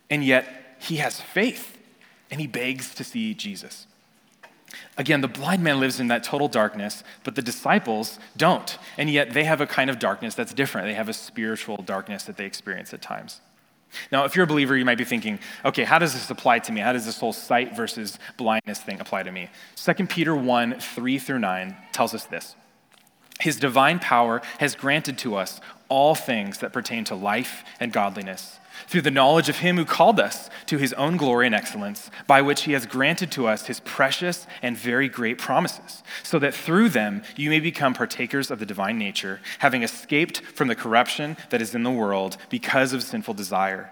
and 0.10 0.24
yet 0.24 0.78
he 0.80 0.98
has 0.98 1.22
faith 1.22 1.78
and 2.32 2.40
he 2.40 2.48
begs 2.48 2.94
to 2.96 3.04
see 3.04 3.34
Jesus. 3.34 3.88
Again, 4.98 5.22
the 5.22 5.28
blind 5.28 5.64
man 5.64 5.80
lives 5.80 6.00
in 6.00 6.08
that 6.08 6.24
total 6.24 6.48
darkness, 6.48 7.04
but 7.24 7.36
the 7.36 7.42
disciples 7.42 8.20
don't. 8.38 8.78
And 8.98 9.10
yet 9.10 9.34
they 9.34 9.44
have 9.46 9.62
a 9.62 9.68
kind 9.68 9.90
of 9.90 10.00
darkness 10.00 10.36
that's 10.36 10.54
different. 10.54 10.88
They 10.88 10.94
have 10.94 11.10
a 11.10 11.14
spiritual 11.14 11.78
darkness 11.78 12.24
that 12.24 12.38
they 12.38 12.46
experience 12.46 12.94
at 12.94 13.02
times. 13.02 13.42
Now, 14.12 14.26
if 14.26 14.36
you're 14.36 14.44
a 14.44 14.48
believer, 14.48 14.78
you 14.78 14.86
might 14.86 14.98
be 14.98 15.04
thinking, 15.04 15.40
okay, 15.66 15.84
how 15.84 15.98
does 15.98 16.14
this 16.14 16.30
apply 16.30 16.60
to 16.60 16.72
me? 16.72 16.82
How 16.82 16.94
does 16.94 17.06
this 17.06 17.20
whole 17.20 17.34
sight 17.34 17.76
versus 17.76 18.20
blindness 18.38 18.80
thing 18.80 19.00
apply 19.00 19.24
to 19.24 19.32
me? 19.32 19.50
2 19.76 20.06
Peter 20.06 20.36
1 20.36 20.80
3 20.80 21.20
through 21.20 21.40
9 21.40 21.78
tells 21.92 22.14
us 22.14 22.26
this 22.26 22.56
His 23.40 23.58
divine 23.58 24.00
power 24.00 24.42
has 24.60 24.76
granted 24.76 25.18
to 25.20 25.36
us 25.36 25.60
all 25.88 26.14
things 26.14 26.60
that 26.60 26.72
pertain 26.72 27.04
to 27.06 27.16
life 27.16 27.64
and 27.80 27.92
godliness 27.92 28.60
through 28.88 29.02
the 29.02 29.12
knowledge 29.12 29.50
of 29.50 29.60
him 29.60 29.78
who 29.78 29.86
called 29.86 30.20
us 30.20 30.50
to 30.68 30.78
his 30.78 30.94
own 30.94 31.18
glory 31.18 31.46
and 31.46 31.56
excellence, 31.56 32.10
by 32.28 32.42
which 32.42 32.64
he 32.64 32.74
has 32.74 32.86
granted 32.86 33.32
to 33.32 33.48
us 33.48 33.68
his 33.68 33.80
precious 33.82 34.48
and 34.62 34.78
very 34.78 35.10
great 35.10 35.38
promises, 35.38 36.04
so 36.24 36.40
that 36.40 36.54
through 36.54 36.90
them 36.90 37.24
you 37.36 37.50
may 37.50 37.60
become 37.60 37.94
partakers 37.94 38.52
of 38.52 38.60
the 38.60 38.66
divine 38.66 38.98
nature, 38.98 39.40
having 39.60 39.84
escaped 39.84 40.42
from 40.42 40.68
the 40.68 40.76
corruption 40.76 41.38
that 41.50 41.62
is 41.62 41.76
in 41.76 41.84
the 41.84 41.92
world 41.92 42.38
because 42.50 42.94
of 42.94 43.04
sinful 43.04 43.34
desire. 43.34 43.92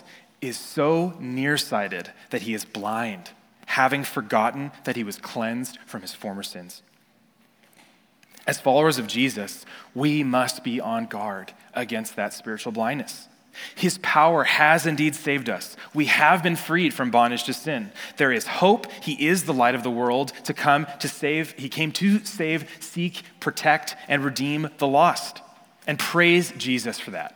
is 0.41 0.57
so 0.57 1.13
nearsighted 1.19 2.11
that 2.31 2.41
he 2.41 2.53
is 2.53 2.65
blind, 2.65 3.31
having 3.67 4.03
forgotten 4.03 4.71
that 4.83 4.95
he 4.95 5.03
was 5.03 5.17
cleansed 5.17 5.77
from 5.85 6.01
his 6.01 6.13
former 6.13 6.43
sins. 6.43 6.81
As 8.47 8.59
followers 8.59 8.97
of 8.97 9.07
Jesus, 9.07 9.65
we 9.93 10.23
must 10.23 10.63
be 10.63 10.81
on 10.81 11.05
guard 11.05 11.53
against 11.75 12.15
that 12.15 12.33
spiritual 12.33 12.71
blindness. 12.71 13.27
His 13.75 13.97
power 13.99 14.45
has 14.45 14.85
indeed 14.85 15.13
saved 15.13 15.49
us. 15.49 15.75
We 15.93 16.05
have 16.05 16.41
been 16.41 16.55
freed 16.55 16.93
from 16.93 17.11
bondage 17.11 17.43
to 17.43 17.53
sin. 17.53 17.91
There 18.17 18.31
is 18.31 18.47
hope. 18.47 18.91
He 19.03 19.27
is 19.27 19.43
the 19.43 19.53
light 19.53 19.75
of 19.75 19.83
the 19.83 19.91
world 19.91 20.29
to 20.45 20.53
come 20.53 20.87
to 20.99 21.07
save. 21.07 21.51
He 21.57 21.69
came 21.69 21.91
to 21.93 22.23
save, 22.25 22.69
seek, 22.79 23.23
protect, 23.39 23.95
and 24.07 24.23
redeem 24.23 24.69
the 24.77 24.87
lost. 24.87 25.41
And 25.85 25.99
praise 25.99 26.51
Jesus 26.57 26.99
for 26.99 27.11
that. 27.11 27.35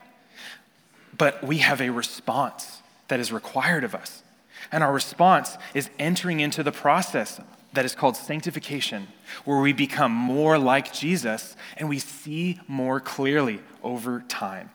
But 1.18 1.44
we 1.44 1.60
have 1.60 1.82
a 1.82 1.90
response 1.90 2.75
that 3.08 3.20
is 3.20 3.32
required 3.32 3.84
of 3.84 3.96
us. 3.96 4.24
And 4.72 4.84
our 4.84 4.94
response 4.94 5.58
is 5.74 5.90
entering 6.00 6.40
into 6.40 6.64
the 6.64 6.72
process 6.72 7.40
that 7.74 7.86
is 7.86 7.94
called 7.94 8.16
sanctification, 8.16 9.08
where 9.44 9.60
we 9.60 9.74
become 9.74 10.12
more 10.12 10.58
like 10.58 10.94
Jesus 10.94 11.56
and 11.78 11.90
we 11.90 12.00
see 12.00 12.60
more 12.68 13.00
clearly 13.00 13.60
over 13.84 14.24
time. 14.28 14.70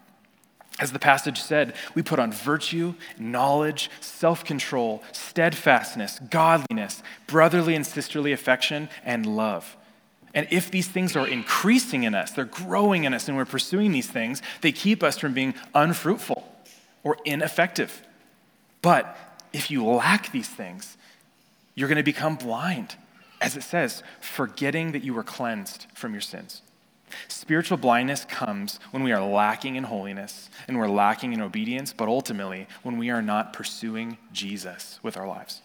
As 0.78 0.92
the 0.92 0.98
passage 0.98 1.40
said, 1.40 1.74
we 1.94 2.02
put 2.02 2.18
on 2.18 2.32
virtue, 2.32 2.94
knowledge, 3.18 3.90
self 4.00 4.44
control, 4.44 5.02
steadfastness, 5.12 6.20
godliness, 6.30 7.02
brotherly 7.26 7.74
and 7.74 7.86
sisterly 7.86 8.32
affection, 8.32 8.88
and 9.04 9.26
love. 9.26 9.76
And 10.32 10.46
if 10.50 10.70
these 10.70 10.88
things 10.88 11.16
are 11.16 11.26
increasing 11.26 12.04
in 12.04 12.14
us, 12.14 12.30
they're 12.30 12.44
growing 12.44 13.04
in 13.04 13.12
us, 13.12 13.28
and 13.28 13.36
we're 13.36 13.44
pursuing 13.44 13.92
these 13.92 14.08
things, 14.08 14.40
they 14.60 14.72
keep 14.72 15.02
us 15.02 15.18
from 15.18 15.34
being 15.34 15.54
unfruitful 15.74 16.46
or 17.02 17.18
ineffective. 17.24 18.00
But 18.82 19.16
if 19.52 19.70
you 19.70 19.84
lack 19.84 20.32
these 20.32 20.48
things, 20.48 20.96
you're 21.74 21.88
going 21.88 21.96
to 21.96 22.02
become 22.02 22.36
blind, 22.36 22.96
as 23.40 23.56
it 23.56 23.62
says, 23.62 24.02
forgetting 24.20 24.92
that 24.92 25.04
you 25.04 25.14
were 25.14 25.24
cleansed 25.24 25.86
from 25.94 26.12
your 26.12 26.20
sins. 26.20 26.62
Spiritual 27.28 27.76
blindness 27.76 28.24
comes 28.24 28.78
when 28.92 29.02
we 29.02 29.12
are 29.12 29.24
lacking 29.24 29.76
in 29.76 29.84
holiness 29.84 30.48
and 30.68 30.78
we're 30.78 30.88
lacking 30.88 31.32
in 31.32 31.40
obedience, 31.40 31.92
but 31.92 32.08
ultimately 32.08 32.66
when 32.82 32.98
we 32.98 33.10
are 33.10 33.22
not 33.22 33.52
pursuing 33.52 34.16
Jesus 34.32 35.00
with 35.02 35.16
our 35.16 35.26
lives. 35.26 35.62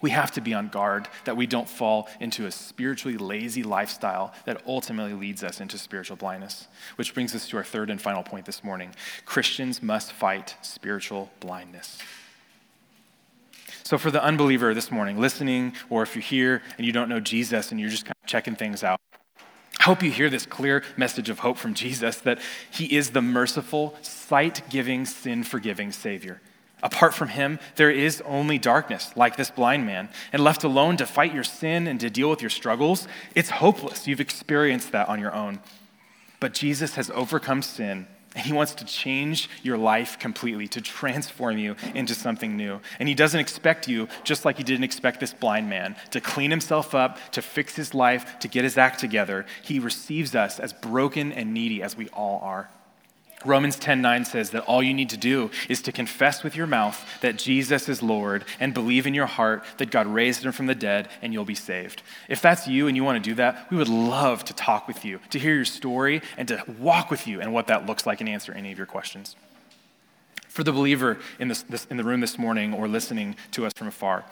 We 0.00 0.10
have 0.10 0.32
to 0.32 0.40
be 0.40 0.54
on 0.54 0.68
guard 0.68 1.08
that 1.24 1.36
we 1.36 1.46
don't 1.46 1.68
fall 1.68 2.08
into 2.20 2.46
a 2.46 2.50
spiritually 2.50 3.18
lazy 3.18 3.62
lifestyle 3.62 4.32
that 4.46 4.62
ultimately 4.66 5.12
leads 5.12 5.44
us 5.44 5.60
into 5.60 5.76
spiritual 5.76 6.16
blindness. 6.16 6.68
Which 6.96 7.12
brings 7.12 7.34
us 7.34 7.48
to 7.48 7.58
our 7.58 7.64
third 7.64 7.90
and 7.90 8.00
final 8.00 8.22
point 8.22 8.46
this 8.46 8.64
morning 8.64 8.94
Christians 9.26 9.82
must 9.82 10.12
fight 10.12 10.56
spiritual 10.62 11.30
blindness. 11.40 11.98
So, 13.82 13.98
for 13.98 14.10
the 14.10 14.22
unbeliever 14.22 14.72
this 14.72 14.90
morning, 14.90 15.18
listening, 15.18 15.74
or 15.88 16.02
if 16.02 16.14
you're 16.14 16.22
here 16.22 16.62
and 16.78 16.86
you 16.86 16.92
don't 16.92 17.08
know 17.08 17.20
Jesus 17.20 17.72
and 17.72 17.80
you're 17.80 17.90
just 17.90 18.04
kind 18.04 18.14
of 18.22 18.28
checking 18.28 18.54
things 18.54 18.84
out, 18.84 19.00
I 19.80 19.82
hope 19.84 20.02
you 20.02 20.10
hear 20.10 20.30
this 20.30 20.46
clear 20.46 20.84
message 20.96 21.28
of 21.28 21.40
hope 21.40 21.56
from 21.56 21.74
Jesus 21.74 22.18
that 22.18 22.38
he 22.70 22.94
is 22.96 23.10
the 23.10 23.22
merciful, 23.22 23.96
sight 24.02 24.62
giving, 24.70 25.06
sin 25.06 25.42
forgiving 25.42 25.90
Savior. 25.90 26.40
Apart 26.82 27.14
from 27.14 27.28
him, 27.28 27.58
there 27.76 27.90
is 27.90 28.22
only 28.26 28.58
darkness, 28.58 29.12
like 29.16 29.36
this 29.36 29.50
blind 29.50 29.86
man. 29.86 30.08
And 30.32 30.42
left 30.42 30.64
alone 30.64 30.96
to 30.98 31.06
fight 31.06 31.34
your 31.34 31.44
sin 31.44 31.86
and 31.86 32.00
to 32.00 32.10
deal 32.10 32.30
with 32.30 32.40
your 32.40 32.50
struggles, 32.50 33.06
it's 33.34 33.50
hopeless. 33.50 34.06
You've 34.06 34.20
experienced 34.20 34.92
that 34.92 35.08
on 35.08 35.20
your 35.20 35.34
own. 35.34 35.60
But 36.40 36.54
Jesus 36.54 36.94
has 36.94 37.10
overcome 37.10 37.60
sin, 37.60 38.06
and 38.34 38.46
he 38.46 38.52
wants 38.52 38.74
to 38.76 38.84
change 38.84 39.50
your 39.62 39.76
life 39.76 40.18
completely, 40.18 40.68
to 40.68 40.80
transform 40.80 41.58
you 41.58 41.76
into 41.94 42.14
something 42.14 42.56
new. 42.56 42.80
And 42.98 43.08
he 43.08 43.14
doesn't 43.14 43.40
expect 43.40 43.88
you, 43.88 44.08
just 44.24 44.44
like 44.44 44.56
he 44.56 44.62
didn't 44.62 44.84
expect 44.84 45.20
this 45.20 45.34
blind 45.34 45.68
man, 45.68 45.96
to 46.12 46.20
clean 46.20 46.50
himself 46.50 46.94
up, 46.94 47.18
to 47.32 47.42
fix 47.42 47.76
his 47.76 47.92
life, 47.92 48.38
to 48.38 48.48
get 48.48 48.64
his 48.64 48.78
act 48.78 49.00
together. 49.00 49.44
He 49.62 49.78
receives 49.78 50.34
us 50.34 50.58
as 50.58 50.72
broken 50.72 51.32
and 51.32 51.52
needy 51.52 51.82
as 51.82 51.96
we 51.96 52.08
all 52.08 52.40
are. 52.42 52.70
Romans 53.44 53.76
10:9 53.76 54.26
says 54.26 54.50
that 54.50 54.64
all 54.64 54.82
you 54.82 54.92
need 54.92 55.08
to 55.10 55.16
do 55.16 55.50
is 55.68 55.80
to 55.82 55.92
confess 55.92 56.42
with 56.42 56.54
your 56.54 56.66
mouth 56.66 57.02
that 57.22 57.38
Jesus 57.38 57.88
is 57.88 58.02
Lord 58.02 58.44
and 58.58 58.74
believe 58.74 59.06
in 59.06 59.14
your 59.14 59.26
heart 59.26 59.64
that 59.78 59.90
God 59.90 60.06
raised 60.06 60.44
him 60.44 60.52
from 60.52 60.66
the 60.66 60.74
dead 60.74 61.08
and 61.22 61.32
you'll 61.32 61.46
be 61.46 61.54
saved. 61.54 62.02
If 62.28 62.42
that's 62.42 62.68
you 62.68 62.86
and 62.86 62.96
you 62.96 63.02
want 63.02 63.22
to 63.22 63.30
do 63.30 63.34
that, 63.36 63.70
we 63.70 63.78
would 63.78 63.88
love 63.88 64.44
to 64.44 64.52
talk 64.52 64.86
with 64.86 65.06
you, 65.06 65.20
to 65.30 65.38
hear 65.38 65.54
your 65.54 65.64
story 65.64 66.20
and 66.36 66.48
to 66.48 66.62
walk 66.78 67.10
with 67.10 67.26
you 67.26 67.40
and 67.40 67.54
what 67.54 67.66
that 67.68 67.86
looks 67.86 68.06
like 68.06 68.20
and 68.20 68.28
answer 68.28 68.52
any 68.52 68.72
of 68.72 68.78
your 68.78 68.86
questions. 68.86 69.36
For 70.48 70.62
the 70.62 70.72
believer 70.72 71.18
in, 71.38 71.48
this, 71.48 71.62
this, 71.62 71.86
in 71.86 71.96
the 71.96 72.04
room 72.04 72.20
this 72.20 72.38
morning 72.38 72.74
or 72.74 72.88
listening 72.88 73.36
to 73.52 73.64
us 73.64 73.72
from 73.74 73.86
afar, 73.86 74.24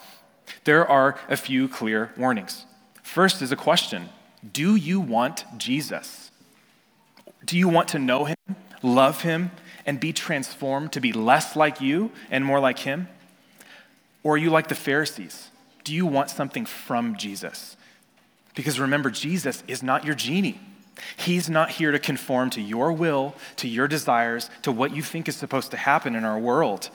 there 0.65 0.87
are 0.87 1.19
a 1.29 1.37
few 1.37 1.67
clear 1.67 2.11
warnings. 2.15 2.65
First 3.01 3.41
is 3.41 3.51
a 3.51 3.55
question 3.55 4.09
Do 4.53 4.75
you 4.75 4.99
want 4.99 5.45
Jesus? 5.57 6.29
Do 7.43 7.57
you 7.57 7.67
want 7.67 7.87
to 7.89 7.99
know 7.99 8.25
him? 8.25 8.35
Love 8.81 9.21
him, 9.21 9.51
and 9.85 9.99
be 9.99 10.13
transformed 10.13 10.91
to 10.93 10.99
be 10.99 11.11
less 11.11 11.55
like 11.55 11.81
you 11.81 12.11
and 12.29 12.45
more 12.45 12.59
like 12.59 12.79
him? 12.79 13.07
Or 14.23 14.35
are 14.35 14.37
you 14.37 14.49
like 14.49 14.67
the 14.67 14.75
Pharisees? 14.75 15.49
Do 15.83 15.93
you 15.93 16.05
want 16.05 16.29
something 16.29 16.65
from 16.65 17.17
Jesus? 17.17 17.75
Because 18.55 18.79
remember, 18.79 19.09
Jesus 19.09 19.63
is 19.67 19.81
not 19.81 20.05
your 20.05 20.15
genie. 20.15 20.59
He's 21.17 21.49
not 21.49 21.71
here 21.71 21.91
to 21.91 21.99
conform 21.99 22.49
to 22.51 22.61
your 22.61 22.91
will, 22.91 23.33
to 23.55 23.67
your 23.67 23.87
desires, 23.87 24.49
to 24.63 24.71
what 24.71 24.95
you 24.95 25.01
think 25.01 25.27
is 25.29 25.35
supposed 25.35 25.71
to 25.71 25.77
happen 25.77 26.15
in 26.15 26.25
our 26.25 26.37
world. 26.37 26.89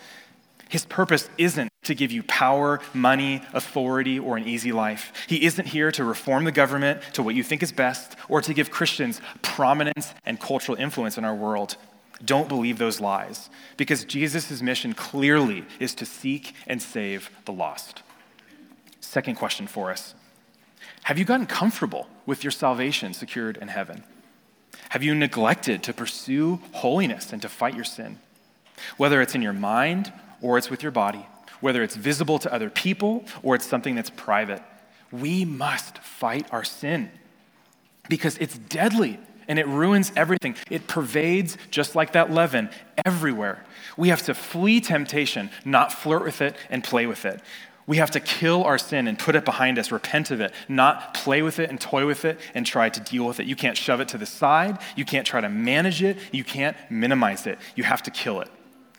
His 0.69 0.85
purpose 0.87 1.29
isn't 1.39 1.71
to 1.85 1.95
give 1.95 2.11
you 2.11 2.23
power, 2.23 2.81
money, 2.93 3.43
authority, 3.53 4.19
or 4.19 4.37
an 4.37 4.47
easy 4.47 4.73
life. 4.73 5.13
He 5.27 5.45
isn't 5.45 5.67
here 5.67 5.93
to 5.93 6.05
reform 6.05 6.45
the 6.45 6.53
government 6.53 7.03
to 7.15 7.23
what 7.23 7.35
you 7.35 7.43
think 7.43 7.63
is 7.63 7.73
best 7.73 8.17
or 8.29 8.41
to 8.41 8.55
give 8.55 8.71
Christians 8.71 9.21
prominence 9.43 10.15
and 10.25 10.41
cultural 10.41 10.77
influence 10.77 11.19
in 11.19 11.25
our 11.25 11.35
world. 11.35 11.77
Don't 12.25 12.49
believe 12.49 12.79
those 12.79 13.01
lies 13.01 13.51
because 13.77 14.05
Jesus' 14.05 14.63
mission 14.63 14.95
clearly 14.95 15.65
is 15.79 15.95
to 15.97 16.07
seek 16.07 16.55
and 16.67 16.81
save 16.81 17.31
the 17.45 17.53
lost. 17.53 18.03
Second 19.01 19.37
question 19.37 19.67
for 19.67 19.91
us 19.91 20.15
Have 21.05 21.19
you 21.19 21.25
gotten 21.25 21.47
comfortable 21.47 22.09
with 22.25 22.43
your 22.43 22.51
salvation 22.51 23.13
secured 23.13 23.57
in 23.59 23.69
heaven? 23.69 24.05
Have 24.91 25.03
you 25.03 25.15
neglected 25.15 25.83
to 25.85 25.93
pursue 25.93 26.61
holiness 26.73 27.33
and 27.33 27.43
to 27.43 27.49
fight 27.49 27.75
your 27.75 27.85
sin? 27.85 28.19
Whether 28.97 29.21
it's 29.21 29.35
in 29.35 29.43
your 29.43 29.53
mind 29.53 30.13
or 30.45 30.59
it's 30.59 30.69
with 30.69 30.83
your 30.83 30.93
body, 30.93 31.27
whether 31.63 31.83
it's 31.83 31.97
visible 31.97 32.39
to 32.39 32.53
other 32.53 32.69
people 32.69 33.25
or 33.43 33.55
it's 33.55 33.65
something 33.65 33.95
that's 33.95 34.11
private. 34.11 34.63
We 35.11 35.47
must 35.47 35.99
fight 35.99 36.47
our 36.53 36.65
sin 36.65 37.11
because 38.11 38.37
it's 38.37 38.59
deadly 38.59 39.19
and 39.49 39.59
it 39.59 39.67
ruins 39.67 40.13
everything. 40.17 40.55
It 40.69 40.87
pervades, 40.87 41.57
just 41.71 41.97
like 41.97 42.13
that 42.13 42.31
leaven, 42.31 42.69
everywhere. 43.07 43.65
We 43.97 44.11
have 44.11 44.23
to 44.25 44.35
flee 44.35 44.83
temptation, 44.83 45.49
not 45.65 45.93
flirt 45.93 46.25
with 46.25 46.43
it 46.43 46.57
and 46.69 46.85
play 46.85 47.07
with 47.07 47.25
it. 47.25 47.41
We 47.87 47.97
have 47.97 48.11
to 48.11 48.21
kill 48.21 48.65
our 48.65 48.77
sin 48.77 49.09
and 49.09 49.19
put 49.19 49.35
it 49.37 49.47
behind 49.47 49.79
us, 49.79 49.91
repent 49.91 50.31
of 50.31 50.43
it, 50.43 50.53
not 50.69 51.15
play 51.15 51.41
with 51.41 51.59
it 51.59 51.71
and 51.71 51.81
toy 51.81 52.07
with 52.07 52.27
it 52.27 52.39
and 52.55 52.67
try 52.67 52.91
to 52.91 53.01
deal 53.01 53.27
with 53.27 53.41
it. 53.41 53.47
You 53.47 53.57
can't 53.57 53.79
shove 53.79 54.01
it 54.01 54.09
to 54.09 54.19
the 54.19 54.27
side. 54.27 54.79
You 54.95 55.07
can't 55.07 55.27
try 55.27 55.41
to 55.41 55.49
manage 55.49 56.03
it. 56.03 56.19
You 56.33 56.45
can't 56.45 56.77
minimize 56.91 57.47
it. 57.47 57.59
You 57.77 57.85
have 57.85 58.03
to 58.03 58.11
kill 58.11 58.43
it. 58.43 58.51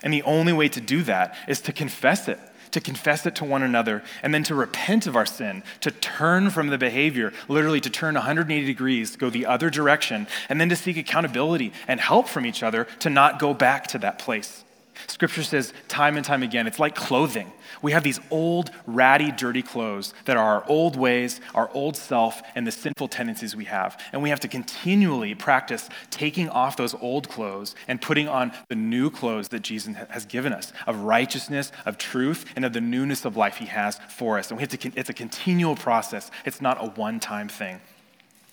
And 0.06 0.14
the 0.14 0.24
only 0.24 0.54
way 0.54 0.70
to 0.70 0.80
do 0.80 1.04
that 1.04 1.36
is 1.50 1.60
to 1.62 1.74
confess 1.74 2.30
it 2.30 2.40
to 2.72 2.82
confess 2.82 3.26
it 3.26 3.36
to 3.36 3.46
one 3.46 3.64
another, 3.64 4.04
and 4.22 4.34
then 4.34 4.44
to 4.44 4.54
repent 4.54 5.08
of 5.08 5.16
our 5.16 5.26
sin, 5.26 5.64
to 5.80 5.90
turn 5.92 6.50
from 6.50 6.68
the 6.68 6.78
behavior, 6.78 7.32
literally 7.48 7.80
to 7.80 7.90
turn 7.90 8.16
180 8.16 8.66
degrees, 8.66 9.16
go 9.16 9.30
the 9.30 9.46
other 9.46 9.70
direction, 9.70 10.28
and 10.50 10.60
then 10.60 10.68
to 10.68 10.76
seek 10.76 10.98
accountability 10.98 11.72
and 11.88 12.02
help 12.02 12.28
from 12.28 12.46
each 12.46 12.64
other 12.64 12.86
to 13.00 13.10
not 13.10 13.40
go 13.40 13.54
back 13.54 13.88
to 13.88 13.98
that 14.00 14.20
place. 14.20 14.65
Scripture 15.08 15.44
says 15.44 15.74
time 15.88 16.18
and 16.18 16.26
time 16.26 16.44
again, 16.44 16.68
it's 16.68 16.80
like 16.80 16.96
clothing. 16.96 17.52
We 17.82 17.92
have 17.92 18.04
these 18.04 18.20
old, 18.32 18.72
ratty, 18.86 19.32
dirty 19.32 19.62
clothes 19.62 20.14
that 20.26 20.38
are 20.38 20.62
our 20.62 20.66
old 20.68 20.96
ways, 20.96 21.42
our 21.54 21.70
old 21.74 21.98
self, 21.98 22.42
and 22.56 22.66
the 22.66 22.72
sinful 22.72 23.10
tendencies 23.10 23.56
we 23.56 23.66
have. 23.66 24.02
And 24.12 24.22
we 24.22 24.30
have 24.30 24.40
to 24.42 24.48
continually 24.48 25.36
practice 25.36 25.90
taking 26.10 26.50
off 26.50 26.78
those 26.78 26.94
old 26.96 27.30
clothes 27.30 27.76
and 27.88 28.02
putting 28.02 28.28
on 28.28 28.52
the 28.70 28.76
new 28.76 29.10
clothes 29.10 29.50
that 29.50 29.62
Jesus 29.62 29.96
has 30.10 30.26
given 30.26 30.54
us 30.54 30.74
of 30.88 31.00
righteousness, 31.02 31.72
of 31.86 31.98
truth, 31.98 32.46
and 32.56 32.66
of 32.66 32.74
the 32.74 32.82
newness 32.82 33.26
of 33.26 33.38
life 33.38 33.58
he 33.58 33.66
has 33.66 34.00
for 34.10 34.38
us. 34.38 34.50
And 34.50 34.58
we 34.58 34.62
have 34.62 34.78
to, 34.78 34.92
it's 34.96 35.10
a 35.10 35.14
continual 35.14 35.76
process, 35.76 36.32
it's 36.46 36.62
not 36.62 36.84
a 36.84 36.88
one 36.90 37.20
time 37.20 37.50
thing. 37.50 37.82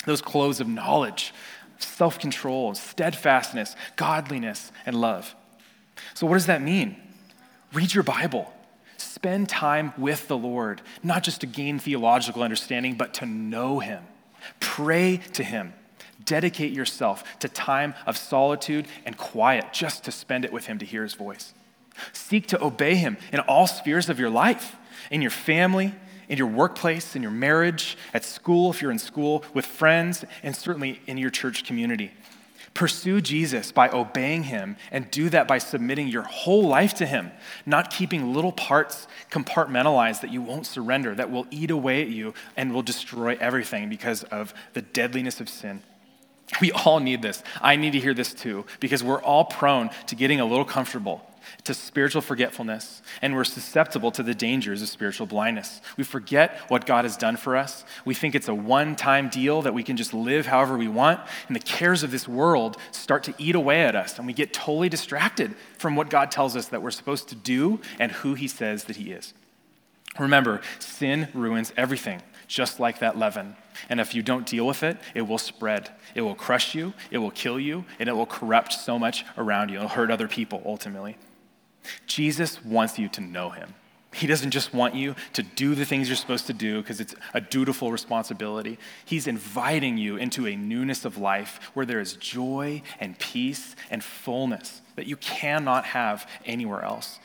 Those 0.05 0.21
clothes 0.21 0.61
of 0.61 0.67
knowledge, 0.67 1.33
self 1.79 2.19
control, 2.19 2.75
steadfastness, 2.75 3.77
godliness, 3.97 4.73
and 4.87 5.01
love. 5.01 5.35
So, 6.15 6.27
what 6.27 6.35
does 6.35 6.47
that 6.47 6.63
mean? 6.63 6.97
Read 7.73 7.95
your 7.95 8.05
Bible. 8.05 8.53
Spend 8.97 9.49
time 9.49 9.93
with 9.97 10.29
the 10.29 10.37
Lord, 10.37 10.81
not 11.03 11.23
just 11.23 11.41
to 11.41 11.47
gain 11.47 11.79
theological 11.79 12.43
understanding, 12.43 12.95
but 12.95 13.15
to 13.15 13.27
know 13.27 13.79
Him. 13.79 14.03
Pray 14.61 15.19
to 15.35 15.43
Him. 15.43 15.73
Dedicate 16.25 16.73
yourself 16.73 17.25
to 17.41 17.49
time 17.49 17.95
of 18.07 18.17
solitude 18.17 18.87
and 19.05 19.17
quiet 19.17 19.73
just 19.73 20.05
to 20.05 20.13
spend 20.13 20.45
it 20.45 20.53
with 20.53 20.67
Him 20.67 20.79
to 20.79 20.85
hear 20.85 21.03
His 21.03 21.15
voice. 21.15 21.53
Seek 22.13 22.47
to 22.49 22.65
obey 22.65 22.95
Him 22.95 23.17
in 23.33 23.41
all 23.41 23.67
spheres 23.67 24.09
of 24.09 24.19
your 24.19 24.31
life, 24.31 24.77
in 25.11 25.21
your 25.21 25.31
family, 25.31 25.95
in 26.29 26.39
your 26.39 26.47
workplace, 26.47 27.17
in 27.17 27.23
your 27.23 27.31
marriage, 27.31 27.97
at 28.15 28.25
school, 28.25 28.71
if 28.71 28.81
you're 28.81 28.91
in 28.91 28.99
school, 28.99 29.45
with 29.53 29.67
friends, 29.67 30.25
and 30.43 30.57
certainly 30.57 31.01
in 31.07 31.19
your 31.19 31.31
church 31.31 31.65
community. 31.65 32.13
Pursue 32.75 33.21
Jesus 33.21 33.71
by 33.71 33.91
obeying 33.91 34.45
him 34.45 34.77
and 34.91 35.11
do 35.11 35.29
that 35.29 35.47
by 35.47 35.59
submitting 35.59 36.09
your 36.09 36.23
whole 36.23 36.63
life 36.67 36.95
to 36.95 37.07
him, 37.07 37.31
not 37.67 37.91
keeping 37.91 38.33
little 38.33 38.53
parts 38.53 39.07
compartmentalized 39.31 40.23
that 40.23 40.33
you 40.33 40.41
won't 40.41 40.67
surrender, 40.67 41.15
that 41.15 41.31
will 41.31 41.47
eat 41.51 41.71
away 41.71 42.03
at 42.03 42.09
you 42.09 42.33
and 42.57 42.73
will 42.73 42.83
destroy 42.83 43.37
everything 43.41 43.89
because 43.89 44.23
of 44.25 44.55
the 44.73 44.83
deadliness 44.83 45.41
of 45.41 45.49
sin. 45.49 45.83
We 46.61 46.73
all 46.73 47.01
need 47.01 47.23
this. 47.23 47.43
I 47.61 47.77
need 47.77 47.93
to 47.93 48.01
hear 48.01 48.15
this 48.15 48.35
too 48.35 48.67
because 48.81 49.03
we're 49.03 49.23
all 49.23 49.45
prone 49.45 49.91
to 50.07 50.15
getting 50.15 50.41
a 50.41 50.45
little 50.45 50.65
comfortable 50.65 51.27
to 51.65 51.75
spiritual 51.75 52.23
forgetfulness, 52.23 53.03
and 53.21 53.35
we're 53.35 53.45
susceptible 53.45 54.11
to 54.13 54.23
the 54.23 54.35
dangers 54.35 54.83
of 54.83 54.89
spiritual 54.89 55.27
blindness. 55.27 55.81
We 55.97 56.05
forget 56.05 56.59
what 56.69 56.87
God 56.87 57.05
has 57.05 57.17
done 57.17 57.37
for 57.37 57.57
us. 57.57 57.85
We 58.05 58.15
think 58.15 58.35
it's 58.35 58.49
a 58.49 58.55
one 58.55 58.97
time 58.97 59.29
deal 59.29 59.63
that 59.63 59.75
we 59.75 59.83
can 59.83 59.97
just 59.97 60.15
live 60.15 60.47
however 60.47 60.77
we 60.77 60.89
want, 60.89 61.21
and 61.47 61.57
the 61.57 61.61
cares 61.61 62.03
of 62.03 62.11
this 62.11 62.27
world 62.27 62.77
start 62.91 63.23
to 63.25 63.35
eat 63.39 63.55
away 63.55 63.83
at 63.83 63.97
us, 63.97 64.19
and 64.19 64.27
we 64.27 64.33
get 64.33 64.53
totally 64.53 64.89
distracted 64.89 65.55
from 65.79 65.97
what 65.97 66.11
God 66.11 66.31
tells 66.31 66.57
us 66.57 66.69
that 66.69 66.83
we're 66.83 66.91
supposed 66.91 67.29
to 67.29 67.35
do 67.35 67.81
and 67.99 68.13
who 68.13 68.35
He 68.35 68.49
says 68.49 68.85
that 68.85 68.97
He 68.97 69.13
is. 69.13 69.35
Remember, 70.19 70.61
sin 70.79 71.29
ruins 71.33 71.73
everything 71.77 72.23
just 72.53 72.79
like 72.79 72.99
that 72.99 73.19
leaven. 73.19 73.57
And 73.89 73.99
if 73.99 74.15
you 74.15 74.23
don't 74.23 74.47
deal 74.47 74.67
with 74.67 74.83
it, 74.83 74.99
it 75.15 75.23
will 75.23 75.39
spread. 75.39 75.91
It 76.15 76.21
will 76.21 76.35
crush 76.35 76.75
you, 76.75 76.93
it 77.11 77.19
will 77.19 77.31
kill 77.31 77.59
you, 77.59 77.87
and 77.99 78.09
it 78.09 78.13
will 78.13 78.27
corrupt 78.27 78.75
so 78.75 78.99
much 78.99 79.25
around 79.39 79.71
you. 79.71 79.77
It'll 79.77 79.89
hurt 79.89 80.11
other 80.11 80.29
people 80.29 80.63
ultimately. 80.67 81.17
Jesus 82.07 82.65
wants 82.65 82.99
you 82.99 83.09
to 83.11 83.21
know 83.21 83.51
him. 83.51 83.75
He 84.15 84.27
doesn't 84.27 84.51
just 84.51 84.75
want 84.75 84.95
you 84.95 85.15
to 85.33 85.43
do 85.43 85.75
the 85.75 85.87
things 85.87 86.09
you're 86.09 86.17
supposed 86.17 86.47
to 86.49 86.53
do 86.53 86.83
because 86.83 87.01
it's 87.01 87.15
a 87.33 87.41
dutiful 87.41 87.91
responsibility. 87.91 88.79
He's 89.07 89.27
inviting 89.27 89.97
you 89.97 90.17
into 90.17 90.47
a 90.47 90.55
newness 90.55 91.07
of 91.07 91.17
life 91.17 91.71
where 91.73 91.87
there 91.87 92.01
is 92.01 92.15
joy 92.17 92.83
and 93.01 93.19
peace 93.19 93.75
and 93.91 94.05
fullness 94.05 94.83
that 94.97 95.07
you 95.07 95.17
cannot 95.17 95.87
have 95.87 96.29
anywhere 96.45 96.83
else. 96.83 97.19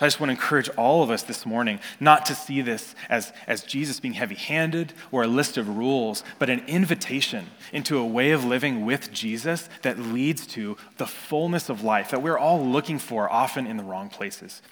I 0.00 0.06
just 0.06 0.18
want 0.18 0.28
to 0.28 0.34
encourage 0.34 0.68
all 0.70 1.02
of 1.02 1.10
us 1.10 1.22
this 1.22 1.46
morning 1.46 1.78
not 2.00 2.26
to 2.26 2.34
see 2.34 2.60
this 2.60 2.94
as, 3.08 3.32
as 3.46 3.62
Jesus 3.62 4.00
being 4.00 4.14
heavy 4.14 4.34
handed 4.34 4.92
or 5.12 5.22
a 5.22 5.28
list 5.28 5.56
of 5.56 5.76
rules, 5.76 6.24
but 6.38 6.50
an 6.50 6.64
invitation 6.66 7.46
into 7.72 7.96
a 7.98 8.06
way 8.06 8.32
of 8.32 8.44
living 8.44 8.84
with 8.84 9.12
Jesus 9.12 9.68
that 9.82 9.98
leads 9.98 10.46
to 10.48 10.76
the 10.96 11.06
fullness 11.06 11.68
of 11.68 11.84
life 11.84 12.10
that 12.10 12.22
we're 12.22 12.38
all 12.38 12.64
looking 12.64 12.98
for, 12.98 13.30
often 13.32 13.66
in 13.66 13.76
the 13.76 13.84
wrong 13.84 14.08
places. 14.08 14.62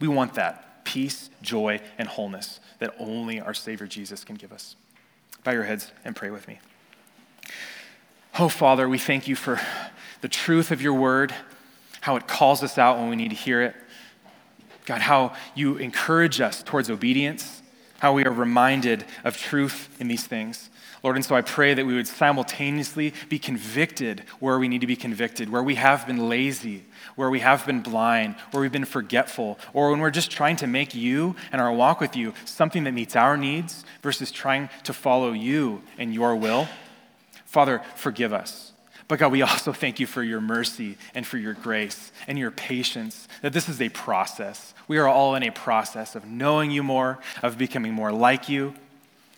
We 0.00 0.08
want 0.08 0.34
that 0.34 0.84
peace, 0.84 1.30
joy, 1.42 1.80
and 1.98 2.08
wholeness 2.08 2.58
that 2.80 2.94
only 2.98 3.40
our 3.40 3.54
Savior 3.54 3.86
Jesus 3.86 4.24
can 4.24 4.34
give 4.34 4.52
us. 4.52 4.74
Bow 5.44 5.52
your 5.52 5.64
heads 5.64 5.92
and 6.04 6.16
pray 6.16 6.30
with 6.30 6.48
me. 6.48 6.58
Oh, 8.38 8.48
Father, 8.48 8.88
we 8.88 8.98
thank 8.98 9.28
you 9.28 9.36
for 9.36 9.60
the 10.20 10.28
truth 10.28 10.70
of 10.70 10.82
your 10.82 10.94
word, 10.94 11.34
how 12.00 12.16
it 12.16 12.26
calls 12.26 12.62
us 12.62 12.78
out 12.78 12.98
when 12.98 13.08
we 13.08 13.16
need 13.16 13.30
to 13.30 13.36
hear 13.36 13.62
it. 13.62 13.74
God, 14.90 15.02
how 15.02 15.34
you 15.54 15.76
encourage 15.76 16.40
us 16.40 16.64
towards 16.64 16.90
obedience, 16.90 17.62
how 18.00 18.12
we 18.12 18.24
are 18.24 18.32
reminded 18.32 19.04
of 19.22 19.36
truth 19.36 19.88
in 20.00 20.08
these 20.08 20.26
things. 20.26 20.68
Lord, 21.04 21.14
and 21.14 21.24
so 21.24 21.36
I 21.36 21.42
pray 21.42 21.74
that 21.74 21.86
we 21.86 21.94
would 21.94 22.08
simultaneously 22.08 23.14
be 23.28 23.38
convicted 23.38 24.24
where 24.40 24.58
we 24.58 24.66
need 24.66 24.80
to 24.80 24.88
be 24.88 24.96
convicted, 24.96 25.48
where 25.48 25.62
we 25.62 25.76
have 25.76 26.08
been 26.08 26.28
lazy, 26.28 26.82
where 27.14 27.30
we 27.30 27.38
have 27.38 27.64
been 27.66 27.82
blind, 27.82 28.34
where 28.50 28.60
we've 28.62 28.72
been 28.72 28.84
forgetful, 28.84 29.60
or 29.74 29.92
when 29.92 30.00
we're 30.00 30.10
just 30.10 30.32
trying 30.32 30.56
to 30.56 30.66
make 30.66 30.92
you 30.92 31.36
and 31.52 31.60
our 31.60 31.72
walk 31.72 32.00
with 32.00 32.16
you 32.16 32.34
something 32.44 32.82
that 32.82 32.90
meets 32.90 33.14
our 33.14 33.36
needs 33.36 33.84
versus 34.02 34.32
trying 34.32 34.68
to 34.82 34.92
follow 34.92 35.30
you 35.30 35.82
and 35.98 36.12
your 36.12 36.34
will. 36.34 36.66
Father, 37.44 37.80
forgive 37.94 38.32
us. 38.32 38.69
But 39.10 39.18
God, 39.18 39.32
we 39.32 39.42
also 39.42 39.72
thank 39.72 39.98
you 39.98 40.06
for 40.06 40.22
your 40.22 40.40
mercy 40.40 40.96
and 41.16 41.26
for 41.26 41.36
your 41.36 41.54
grace 41.54 42.12
and 42.28 42.38
your 42.38 42.52
patience, 42.52 43.26
that 43.42 43.52
this 43.52 43.68
is 43.68 43.80
a 43.80 43.88
process. 43.88 44.72
We 44.86 44.98
are 44.98 45.08
all 45.08 45.34
in 45.34 45.42
a 45.42 45.50
process 45.50 46.14
of 46.14 46.26
knowing 46.26 46.70
you 46.70 46.84
more, 46.84 47.18
of 47.42 47.58
becoming 47.58 47.92
more 47.92 48.12
like 48.12 48.48
you, 48.48 48.72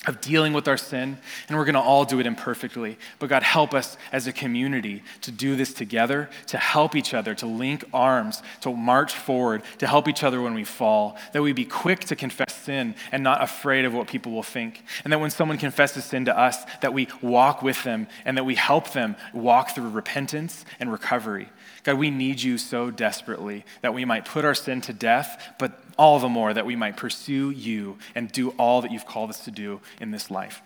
of 0.07 0.21
dealing 0.21 0.53
with 0.53 0.67
our 0.67 0.77
sin, 0.77 1.17
and 1.49 1.57
we're 1.57 1.65
going 1.65 1.75
to 1.75 1.81
all 1.81 2.05
do 2.05 2.19
it 2.19 2.27
imperfectly. 2.27 2.99
But 3.21 3.29
God, 3.29 3.43
help 3.45 3.73
us 3.73 3.97
as 4.11 4.27
a 4.27 4.33
community 4.33 5.03
to 5.21 5.31
do 5.31 5.55
this 5.55 5.73
together, 5.73 6.29
to 6.47 6.59
help 6.59 6.97
each 6.97 7.15
other, 7.15 7.35
to 7.37 7.47
link 7.47 7.85
arms, 7.93 8.43
to 8.62 8.73
march 8.75 9.15
forward, 9.15 9.62
to 9.79 9.87
help 9.87 10.09
each 10.09 10.25
other 10.25 10.43
when 10.43 10.55
we 10.55 10.65
fall, 10.65 11.17
that 11.33 11.43
we 11.43 11.53
be 11.53 11.65
quick 11.65 12.01
to 12.01 12.17
confess 12.17 12.55
sin 12.55 12.97
and 13.12 13.23
not 13.23 13.43
afraid 13.43 13.85
of 13.85 13.95
what 13.95 14.09
people 14.09 14.33
will 14.33 14.43
think. 14.43 14.83
And 15.05 15.12
that 15.12 15.21
when 15.21 15.31
someone 15.31 15.59
confesses 15.59 16.05
sin 16.05 16.25
to 16.25 16.37
us, 16.37 16.65
that 16.81 16.93
we 16.93 17.07
walk 17.21 17.62
with 17.62 17.85
them 17.85 18.09
and 18.25 18.37
that 18.37 18.45
we 18.45 18.57
help 18.57 18.93
them 18.93 19.15
walk 19.33 19.71
through 19.71 19.91
repentance 19.91 20.65
and 20.81 20.91
recovery. 20.91 21.49
God, 21.85 21.99
we 21.99 22.11
need 22.11 22.40
you 22.40 22.59
so 22.59 22.90
desperately 22.90 23.64
that 23.81 23.92
we 23.92 24.05
might 24.05 24.25
put 24.25 24.45
our 24.45 24.55
sin 24.55 24.81
to 24.83 24.92
death, 24.92 25.55
but 25.59 25.81
all 25.99 26.18
the 26.18 26.29
more 26.29 26.55
that 26.55 26.64
we 26.64 26.77
might 26.77 26.97
pursue 26.97 27.51
you 27.51 27.99
and 28.14 28.31
do 28.31 28.51
all 28.51 28.83
that 28.83 28.92
you've 28.92 29.07
called 29.07 29.31
us 29.31 29.45
to 29.45 29.51
do 29.51 29.81
in 30.01 30.11
this 30.11 30.31
life. 30.31 30.62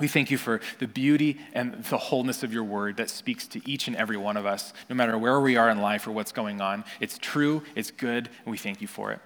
We 0.00 0.08
thank 0.08 0.30
you 0.30 0.38
for 0.38 0.60
the 0.80 0.88
beauty 0.88 1.38
and 1.52 1.84
the 1.84 1.98
wholeness 1.98 2.42
of 2.42 2.52
your 2.52 2.64
word 2.64 2.96
that 2.96 3.10
speaks 3.10 3.46
to 3.48 3.68
each 3.68 3.86
and 3.86 3.96
every 3.96 4.16
one 4.16 4.36
of 4.36 4.44
us, 4.44 4.72
no 4.90 4.96
matter 4.96 5.16
where 5.16 5.40
we 5.40 5.56
are 5.56 5.70
in 5.70 5.80
life 5.80 6.06
or 6.06 6.10
what's 6.10 6.32
going 6.32 6.60
on. 6.60 6.84
It's 6.98 7.16
true, 7.16 7.62
it's 7.76 7.92
good, 7.92 8.28
and 8.44 8.50
we 8.50 8.58
thank 8.58 8.80
you 8.80 8.88
for 8.88 9.12
it. 9.12 9.20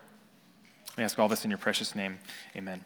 We 0.97 1.05
ask 1.05 1.19
all 1.19 1.29
this 1.29 1.45
in 1.45 1.51
your 1.51 1.59
precious 1.59 1.95
name. 1.95 2.19
Amen. 2.55 2.85